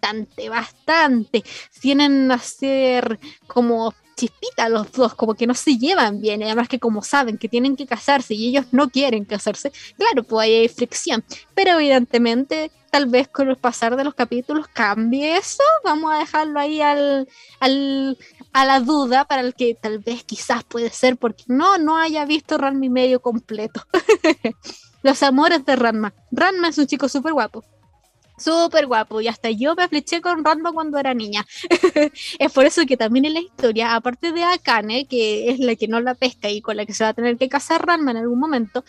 bastante. 0.49 1.43
Tienen 1.79 2.31
a 2.31 2.39
ser 2.39 3.19
como 3.47 3.93
chispita 4.15 4.69
los 4.69 4.91
dos, 4.91 5.13
como 5.13 5.35
que 5.35 5.47
no 5.47 5.53
se 5.53 5.77
llevan 5.77 6.21
bien, 6.21 6.41
además 6.41 6.69
que 6.69 6.79
como 6.79 7.03
saben 7.03 7.37
que 7.37 7.49
tienen 7.49 7.75
que 7.75 7.85
casarse 7.85 8.33
y 8.33 8.47
ellos 8.47 8.67
no 8.71 8.89
quieren 8.89 9.25
casarse, 9.25 9.71
claro, 9.97 10.23
pues 10.23 10.45
ahí 10.45 10.53
hay 10.53 10.67
fricción, 10.69 11.23
pero 11.53 11.71
evidentemente 11.73 12.71
tal 12.91 13.07
vez 13.07 13.27
con 13.27 13.49
el 13.49 13.57
pasar 13.57 13.97
de 13.97 14.05
los 14.05 14.13
capítulos 14.13 14.67
cambie 14.69 15.35
eso, 15.35 15.63
vamos 15.83 16.13
a 16.13 16.19
dejarlo 16.19 16.59
ahí 16.59 16.81
al, 16.81 17.27
al, 17.59 18.17
a 18.53 18.65
la 18.65 18.79
duda 18.79 19.25
para 19.25 19.41
el 19.41 19.53
que 19.53 19.75
tal 19.75 19.99
vez 19.99 20.23
quizás 20.23 20.63
puede 20.63 20.89
ser 20.89 21.17
porque 21.17 21.43
no, 21.47 21.77
no 21.77 21.97
haya 21.97 22.23
visto 22.23 22.57
Ranma 22.57 22.85
y 22.85 22.89
medio 22.89 23.21
completo. 23.21 23.85
los 25.03 25.21
amores 25.23 25.65
de 25.65 25.75
Ranma. 25.75 26.13
Ranma 26.31 26.69
es 26.69 26.77
un 26.77 26.87
chico 26.87 27.09
súper 27.09 27.33
guapo. 27.33 27.65
Súper 28.37 28.85
guapo, 28.85 29.21
y 29.21 29.29
hasta 29.29 29.49
yo 29.49 29.75
me 29.75 29.87
fleché 29.87 30.21
con 30.21 30.43
Ranma 30.43 30.73
cuando 30.73 30.97
era 30.97 31.13
niña. 31.13 31.45
es 32.39 32.51
por 32.51 32.65
eso 32.65 32.85
que 32.85 32.97
también 32.97 33.25
en 33.25 33.33
la 33.33 33.39
historia, 33.39 33.95
aparte 33.95 34.33
de 34.33 34.43
Akane, 34.43 35.07
que 35.07 35.49
es 35.49 35.59
la 35.59 35.75
que 35.75 35.87
no 35.87 36.01
la 36.01 36.15
pesca 36.15 36.49
y 36.49 36.61
con 36.61 36.75
la 36.75 36.85
que 36.85 36.93
se 36.93 37.05
va 37.05 37.11
a 37.11 37.13
tener 37.13 37.37
que 37.37 37.47
casar 37.47 37.85
Ranma 37.85 38.11
en 38.11 38.17
algún 38.17 38.39
momento, 38.39 38.83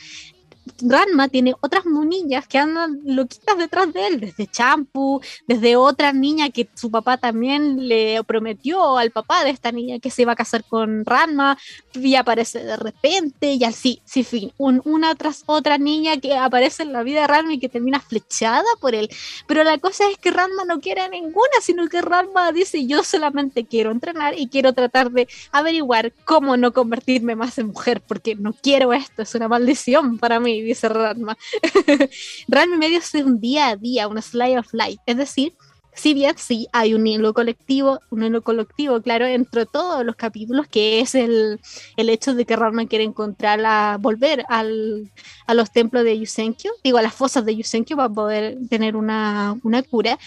Ranma 0.81 1.29
tiene 1.29 1.55
otras 1.61 1.87
monillas 1.87 2.47
que 2.49 2.59
andan 2.59 3.01
loquitas 3.05 3.57
detrás 3.57 3.93
de 3.93 4.07
él, 4.07 4.21
desde 4.21 4.47
Champu, 4.47 5.21
desde 5.47 5.77
otra 5.77 6.13
niña 6.13 6.51
que 6.51 6.69
su 6.75 6.91
papá 6.91 7.17
también 7.19 7.89
le 7.89 8.23
prometió 8.25 8.99
al 8.99 9.11
papá 9.11 9.45
de 9.45 9.51
esta 9.51 9.73
niña 9.73 9.99
que 10.01 10.11
se 10.11 10.23
iba 10.23 10.33
a 10.33 10.37
casar 10.37 10.65
con 10.65 11.05
Ranma 11.05 11.57
y 11.95 12.15
aparece 12.17 12.65
de 12.65 12.77
repente 12.77 13.53
y 13.55 13.65
así, 13.65 14.03
sí, 14.05 14.25
fin, 14.25 14.53
un- 14.59 14.83
una 14.85 15.15
tras 15.15 15.45
otra 15.47 15.79
niña 15.79 16.19
que 16.19 16.35
aparece 16.37 16.83
en 16.83 16.93
la 16.93 17.03
vida 17.03 17.23
de 17.23 17.27
Ranma 17.29 17.55
y 17.55 17.59
que 17.59 17.69
termina 17.69 18.01
flechada 18.01 18.65
por 18.81 18.95
él. 18.95 19.09
Pero 19.47 19.65
la 19.65 19.79
cosa 19.79 20.09
es 20.11 20.19
que 20.19 20.31
Ranma 20.31 20.65
no 20.67 20.81
quiere 20.81 21.09
ninguna, 21.09 21.61
sino 21.63 21.89
que 21.89 22.03
Ranma 22.03 22.53
dice 22.53 22.87
yo 22.87 23.03
solamente 23.03 23.65
quiero 23.67 23.91
entrenar 23.91 24.39
y 24.39 24.49
quiero 24.49 24.73
tratar 24.73 25.11
de 25.11 25.29
averiguar 25.53 26.13
cómo 26.25 26.57
no 26.57 26.73
convertirme 26.73 27.37
más 27.37 27.59
en 27.59 27.69
mujer, 27.69 28.03
porque 28.07 28.35
no 28.35 28.53
quiero 28.53 28.93
esto, 28.93 29.23
es 29.23 29.35
una 29.35 29.49
maldición 29.49 30.19
para 30.19 30.41
mí, 30.41 30.56
dice 30.63 30.89
Ranma. 30.89 31.37
Ranma 32.49 32.77
y 32.77 32.79
medio 32.79 32.99
es 32.99 33.15
un 33.15 33.41
día 33.41 33.69
a 33.69 33.77
día, 33.77 34.09
una 34.09 34.23
slide 34.23 34.59
of 34.59 34.73
life, 34.73 35.01
es 35.07 35.17
decir, 35.17 35.55
si 35.97 36.13
bien 36.13 36.35
sí 36.37 36.69
hay 36.73 36.93
un 36.93 37.07
hilo 37.07 37.33
colectivo, 37.33 38.01
un 38.11 38.23
hilo 38.23 38.43
colectivo, 38.43 39.01
claro, 39.01 39.25
entre 39.25 39.65
todos 39.65 40.05
los 40.05 40.15
capítulos, 40.15 40.69
que 40.69 41.01
es 41.01 41.15
el, 41.15 41.59
el 41.97 42.11
hecho 42.11 42.35
de 42.35 42.45
que 42.45 42.55
Ranma 42.55 42.87
quiere 42.87 43.05
encontrar 43.05 43.59
la, 43.59 43.97
volver 43.99 44.45
al, 44.49 45.11
a 45.47 45.55
los 45.55 45.73
templos 45.73 46.05
de 46.05 46.19
Yusenkyo, 46.19 46.71
digo, 46.85 46.99
a 46.99 47.03
las 47.03 47.15
fosas 47.15 47.47
de 47.47 47.57
Yusenkyo 47.57 47.97
para 47.97 48.11
poder 48.11 48.59
tener 48.69 48.95
una, 48.95 49.59
una 49.65 49.83
cura. 49.83 50.19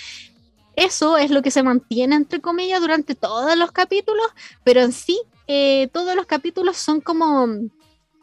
Eso 0.76 1.18
es 1.18 1.30
lo 1.30 1.44
que 1.44 1.52
se 1.52 1.62
mantiene, 1.62 2.16
entre 2.16 2.42
comillas, 2.42 2.82
durante 2.82 3.14
todos 3.14 3.56
los 3.56 3.72
capítulos, 3.72 4.28
pero 4.64 4.82
en 4.82 4.92
sí, 4.92 5.22
eh, 5.48 5.88
todos 5.94 6.16
los 6.16 6.26
capítulos 6.26 6.78
son 6.78 7.00
como, 7.00 7.48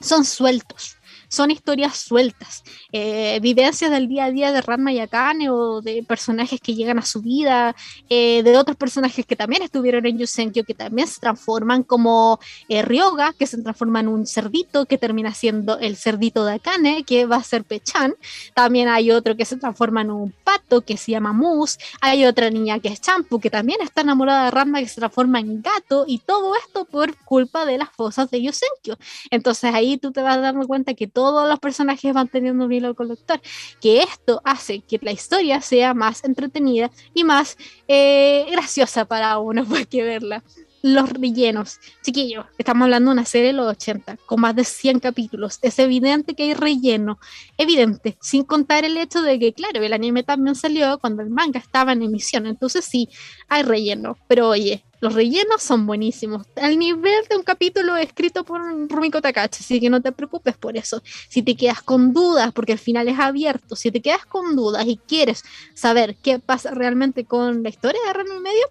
son 0.01 0.25
sueltos, 0.25 0.97
son 1.29 1.51
historias 1.51 1.97
sueltas, 1.97 2.62
eh, 2.93 3.39
vivencias 3.41 3.91
del 3.91 4.09
día 4.09 4.27
a 4.27 4.31
día 4.31 4.53
de 4.53 4.61
Ranma 4.61 4.93
y 4.93 5.01
Akane 5.01 5.51
o 5.51 5.81
de 5.81 6.03
personajes 6.03 6.61
que 6.61 6.75
llegan 6.75 6.99
a 6.99 7.03
su 7.03 7.21
vida, 7.21 7.75
eh, 8.09 8.43
de 8.43 8.57
otros 8.57 8.77
personajes 8.77 9.27
que 9.27 9.37
también 9.37 9.62
estuvieron 9.62 10.07
en 10.07 10.19
Yusenkyo, 10.19 10.65
que 10.65 10.75
también 10.75 11.09
se 11.09 11.21
transforman 11.21 11.83
como 11.83 12.39
eh, 12.69 12.83
Ryoga, 12.83 13.33
que 13.33 13.47
se 13.47 13.61
transforma 13.62 14.01
en 14.01 14.09
un 14.09 14.27
cerdito, 14.27 14.87
que 14.87 14.99
termina 14.99 15.35
siendo 15.35 15.79
el 15.79 15.97
cerdito 15.97 16.45
de 16.45 16.55
Akane, 16.55 17.05
que 17.05 17.27
va 17.27 17.37
a 17.37 17.43
ser 17.43 17.65
Pechan. 17.65 18.15
También 18.55 18.89
hay 18.89 19.11
otro 19.11 19.37
que 19.37 19.45
se 19.45 19.57
transforma 19.57 20.03
en 20.03 20.11
un 20.11 20.33
pato, 20.45 20.81
que 20.83 20.97
se 20.97 21.12
llama 21.12 21.33
Moose. 21.33 21.79
Hay 22.01 22.25
otra 22.25 22.51
niña 22.51 22.79
que 22.79 22.89
es 22.89 23.01
Champu, 23.01 23.41
que 23.41 23.51
también 23.51 23.81
está 23.83 24.03
enamorada 24.03 24.47
de 24.47 24.51
Ranma, 24.51 24.81
que 24.81 24.89
se 24.89 24.97
transforma 25.01 25.41
en 25.41 25.62
gato. 25.62 26.05
Y 26.07 26.19
todo 26.19 26.55
esto 26.57 26.85
por 26.85 27.17
culpa 27.25 27.65
de 27.65 27.79
las 27.79 27.91
fosas 27.91 28.31
de 28.31 28.43
Yusenkyo. 28.43 28.97
Entonces 29.31 29.75
ahí 29.75 29.97
tú 29.97 30.12
te 30.12 30.23
vas 30.23 30.41
dando 30.41 30.67
cuenta 30.67 30.95
que 30.95 31.07
todos 31.16 31.48
los 31.48 31.59
personajes 31.61 32.12
van 32.12 32.29
teniendo 32.29 32.66
un 32.66 32.72
hilo 32.74 32.94
conductor, 32.94 33.40
que 33.81 34.02
esto 34.02 34.42
hace 34.44 34.81
que 34.81 34.98
la 35.00 35.12
historia 35.12 35.62
sea 35.62 35.94
más 35.94 36.22
entretenida 36.24 36.90
y 37.14 37.24
más 37.24 37.57
eh, 37.88 38.44
graciosa 38.50 39.07
para 39.07 39.38
uno, 39.38 39.64
pues 39.68 39.87
que 39.87 40.02
verla. 40.02 40.44
Los 40.87 41.11
rellenos, 41.11 41.81
chiquillos, 42.05 42.46
estamos 42.59 42.85
hablando 42.85 43.11
de 43.11 43.14
una 43.14 43.25
serie 43.25 43.49
de 43.49 43.55
los 43.55 43.66
80, 43.66 44.18
con 44.25 44.40
más 44.40 44.55
de 44.55 44.62
100 44.62 45.01
capítulos. 45.01 45.59
Es 45.62 45.81
evidente 45.81 46.37
que 46.37 46.44
hay 46.44 46.55
relleno, 46.55 47.18
evidente, 47.59 48.16
sin 48.20 48.44
contar 48.44 48.85
el 48.85 48.96
hecho 48.96 49.20
de 49.20 49.37
que, 49.40 49.53
claro, 49.53 49.83
el 49.83 49.92
anime 49.92 50.22
también 50.22 50.55
salió 50.55 51.01
cuando 51.01 51.22
el 51.22 51.31
manga 51.31 51.59
estaba 51.59 51.92
en 51.92 52.03
emisión, 52.03 52.46
entonces 52.46 52.85
sí, 52.85 53.09
hay 53.49 53.64
relleno, 53.64 54.16
pero 54.29 54.49
oye, 54.49 54.85
los 55.01 55.14
rellenos 55.14 55.61
son 55.61 55.88
buenísimos, 55.88 56.46
al 56.55 56.79
nivel 56.79 57.25
de 57.29 57.37
un 57.37 57.42
capítulo 57.42 57.96
escrito 57.96 58.44
por 58.44 58.61
Rumiko 58.88 59.20
Takahashi, 59.20 59.64
así 59.64 59.81
que 59.81 59.90
no 59.90 60.01
te 60.01 60.12
preocupes 60.12 60.57
por 60.57 60.77
eso. 60.77 61.03
Si 61.29 61.42
te 61.42 61.57
quedas 61.57 61.83
con 61.83 62.12
dudas, 62.12 62.53
porque 62.53 62.75
el 62.75 62.79
final 62.79 63.09
es 63.09 63.18
abierto, 63.18 63.75
si 63.75 63.90
te 63.90 64.01
quedas 64.01 64.25
con 64.25 64.55
dudas 64.55 64.87
y 64.87 64.99
quieres 64.99 65.42
saber 65.75 66.14
qué 66.22 66.38
pasa 66.38 66.70
realmente 66.70 67.25
con 67.25 67.64
la 67.64 67.70
historia 67.70 68.01
de 68.07 68.12
Ranma 68.12 68.37
y 68.37 68.40
medio, 68.40 68.66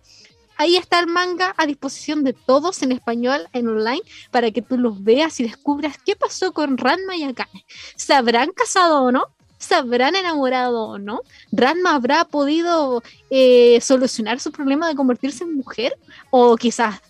ahí 0.58 0.78
está 0.78 1.00
el 1.00 1.08
manga 1.08 1.54
a 1.58 1.65
disposición 1.65 2.24
de 2.24 2.34
todos 2.34 2.82
en 2.82 2.91
español, 2.91 3.48
en 3.54 3.68
online, 3.68 4.02
para 4.32 4.52
que 4.52 4.62
tú 4.62 4.78
los 4.78 5.04
veas 5.04 5.39
y 5.39 5.44
descubras 5.44 5.98
qué 6.06 6.15
pasó 6.15 6.54
con 6.54 6.78
Ranma 6.78 7.15
y 7.15 7.24
Akane. 7.24 7.65
¿Se 7.96 8.13
habrán 8.13 8.52
casado 8.52 9.04
o 9.04 9.12
no? 9.12 9.28
¿Se 9.58 9.76
habrán 9.76 10.15
enamorado 10.15 10.84
o 10.84 10.98
no? 11.00 11.22
¿Ranma 11.52 11.96
habrá 11.96 12.26
podido 12.26 13.02
eh, 13.30 13.80
solucionar 13.82 14.39
su 14.39 14.52
problema 14.52 14.88
de 14.88 14.96
convertirse 14.96 15.44
en 15.44 15.56
mujer? 15.56 15.98
¿O 16.30 16.56
quizás 16.56 17.02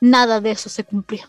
nada 0.00 0.40
de 0.40 0.52
eso 0.52 0.68
se 0.68 0.84
cumplió? 0.84 1.24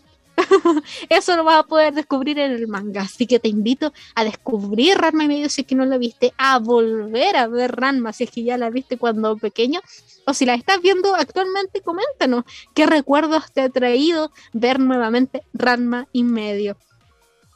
Eso 1.08 1.36
lo 1.36 1.44
vas 1.44 1.58
a 1.58 1.62
poder 1.62 1.94
descubrir 1.94 2.38
en 2.38 2.52
el 2.52 2.68
manga. 2.68 3.02
Así 3.02 3.26
que 3.26 3.38
te 3.38 3.48
invito 3.48 3.92
a 4.14 4.24
descubrir 4.24 4.96
Ranma 4.96 5.24
y 5.24 5.28
medio 5.28 5.48
si 5.48 5.62
es 5.62 5.66
que 5.66 5.74
no 5.74 5.84
lo 5.84 5.98
viste, 5.98 6.32
a 6.38 6.58
volver 6.58 7.36
a 7.36 7.46
ver 7.46 7.76
Ranma 7.76 8.12
si 8.12 8.24
es 8.24 8.30
que 8.30 8.44
ya 8.44 8.58
la 8.58 8.70
viste 8.70 8.98
cuando 8.98 9.36
pequeño, 9.36 9.80
o 10.26 10.34
si 10.34 10.44
la 10.44 10.54
estás 10.54 10.80
viendo 10.82 11.14
actualmente, 11.14 11.80
coméntanos 11.80 12.44
qué 12.74 12.86
recuerdos 12.86 13.52
te 13.52 13.62
ha 13.62 13.68
traído 13.68 14.32
ver 14.52 14.80
nuevamente 14.80 15.42
Ranma 15.52 16.06
y 16.12 16.22
medio. 16.22 16.76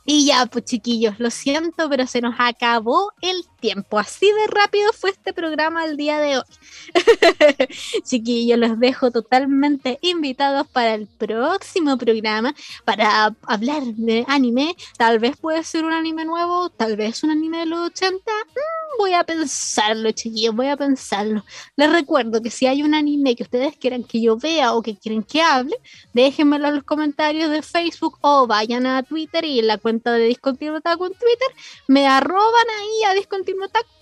Y 0.05 0.27
ya, 0.27 0.47
pues 0.47 0.65
chiquillos, 0.65 1.21
lo 1.21 1.31
siento, 1.31 1.89
pero 1.89 2.07
se 2.07 2.21
nos 2.21 2.35
acabó 2.39 3.13
el 3.21 3.45
tiempo. 3.63 3.99
Así 3.99 4.27
de 4.27 4.47
rápido 4.49 4.93
fue 4.93 5.11
este 5.11 5.33
programa 5.33 5.87
el 5.87 5.97
día 5.97 6.19
de 6.19 6.39
hoy. 6.39 6.45
chiquillos, 8.05 8.59
los 8.59 8.79
dejo 8.79 9.11
totalmente 9.11 9.99
invitados 10.03 10.67
para 10.67 10.95
el 10.95 11.07
próximo 11.07 11.97
programa 11.97 12.55
para 12.85 13.35
hablar 13.47 13.85
de 13.85 14.25
anime. 14.29 14.77
Tal 14.99 15.21
vez 15.21 15.37
puede 15.37 15.63
ser 15.63 15.85
un 15.85 15.93
anime 15.93 16.25
nuevo, 16.25 16.69
tal 16.71 16.97
vez 16.97 17.23
un 17.23 17.31
anime 17.31 17.61
de 17.61 17.67
los 17.67 17.79
80. 17.87 18.19
Mm, 18.19 18.99
voy 18.99 19.15
a 19.15 19.23
pensarlo, 19.23 20.11
chiquillos, 20.11 20.55
voy 20.55 20.67
a 20.67 20.77
pensarlo. 20.77 21.45
Les 21.77 21.91
recuerdo 21.91 22.43
que 22.43 22.51
si 22.51 22.67
hay 22.67 22.83
un 22.83 22.95
anime 22.95 23.37
que 23.37 23.45
ustedes 23.45 23.77
quieran 23.77 24.03
que 24.03 24.21
yo 24.21 24.37
vea 24.37 24.75
o 24.75 24.83
que 24.83 24.97
quieren 24.97 25.23
que 25.23 25.41
hable, 25.41 25.77
déjenmelo 26.13 26.69
en 26.69 26.75
los 26.75 26.85
comentarios 26.85 27.51
de 27.51 27.63
Facebook 27.63 28.19
o 28.23 28.49
vayan 28.49 28.87
a 28.87 29.05
Twitter 29.05 29.45
y 29.45 29.61
en 29.61 29.69
la 29.69 29.79
cuenta 29.79 30.13
de 30.13 30.27
Discontinuo 30.27 30.77
en 30.77 30.99
Twitter, 30.99 31.49
me 31.87 32.09
arroban 32.09 32.67
ahí 32.81 33.05
a 33.05 33.15
Discontinuo 33.15 33.52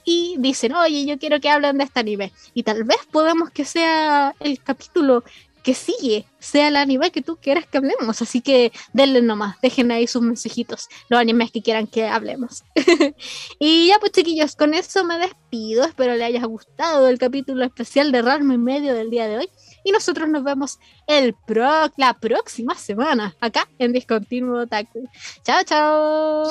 Y 0.04 0.36
dicen, 0.38 0.74
oye, 0.74 1.04
yo 1.06 1.18
quiero 1.18 1.40
que 1.40 1.50
hablen 1.50 1.78
de 1.78 1.84
este 1.84 2.00
anime. 2.00 2.32
Y 2.54 2.62
tal 2.62 2.84
vez 2.84 2.98
podamos 3.10 3.50
que 3.50 3.64
sea 3.64 4.34
el 4.40 4.62
capítulo 4.62 5.24
que 5.62 5.74
sigue, 5.74 6.26
sea 6.38 6.68
el 6.68 6.76
anime 6.76 7.10
que 7.10 7.22
tú 7.22 7.36
quieras 7.36 7.66
que 7.66 7.78
hablemos. 7.78 8.22
Así 8.22 8.40
que 8.40 8.72
denle 8.92 9.22
nomás, 9.22 9.60
dejen 9.60 9.90
ahí 9.90 10.06
sus 10.06 10.22
mensajitos, 10.22 10.88
los 11.08 11.20
animes 11.20 11.50
que 11.50 11.62
quieran 11.62 11.86
que 11.86 12.06
hablemos. 12.06 12.64
y 13.58 13.88
ya 13.88 13.98
pues 13.98 14.12
chiquillos, 14.12 14.56
con 14.56 14.74
eso 14.74 15.04
me 15.04 15.18
despido. 15.18 15.84
Espero 15.84 16.14
les 16.14 16.22
haya 16.22 16.44
gustado 16.46 17.08
el 17.08 17.18
capítulo 17.18 17.64
especial 17.64 18.12
de 18.12 18.22
Ranma 18.22 18.54
y 18.54 18.58
medio 18.58 18.94
del 18.94 19.10
día 19.10 19.28
de 19.28 19.38
hoy. 19.38 19.50
Y 19.84 19.92
nosotros 19.92 20.28
nos 20.28 20.44
vemos 20.44 20.78
el 21.06 21.34
la 21.96 22.18
próxima 22.20 22.74
semana 22.74 23.34
acá 23.40 23.66
en 23.78 23.92
Discontinuo 23.92 24.62
Otaku. 24.62 25.08
Chao, 25.42 25.62
chao. 25.64 26.50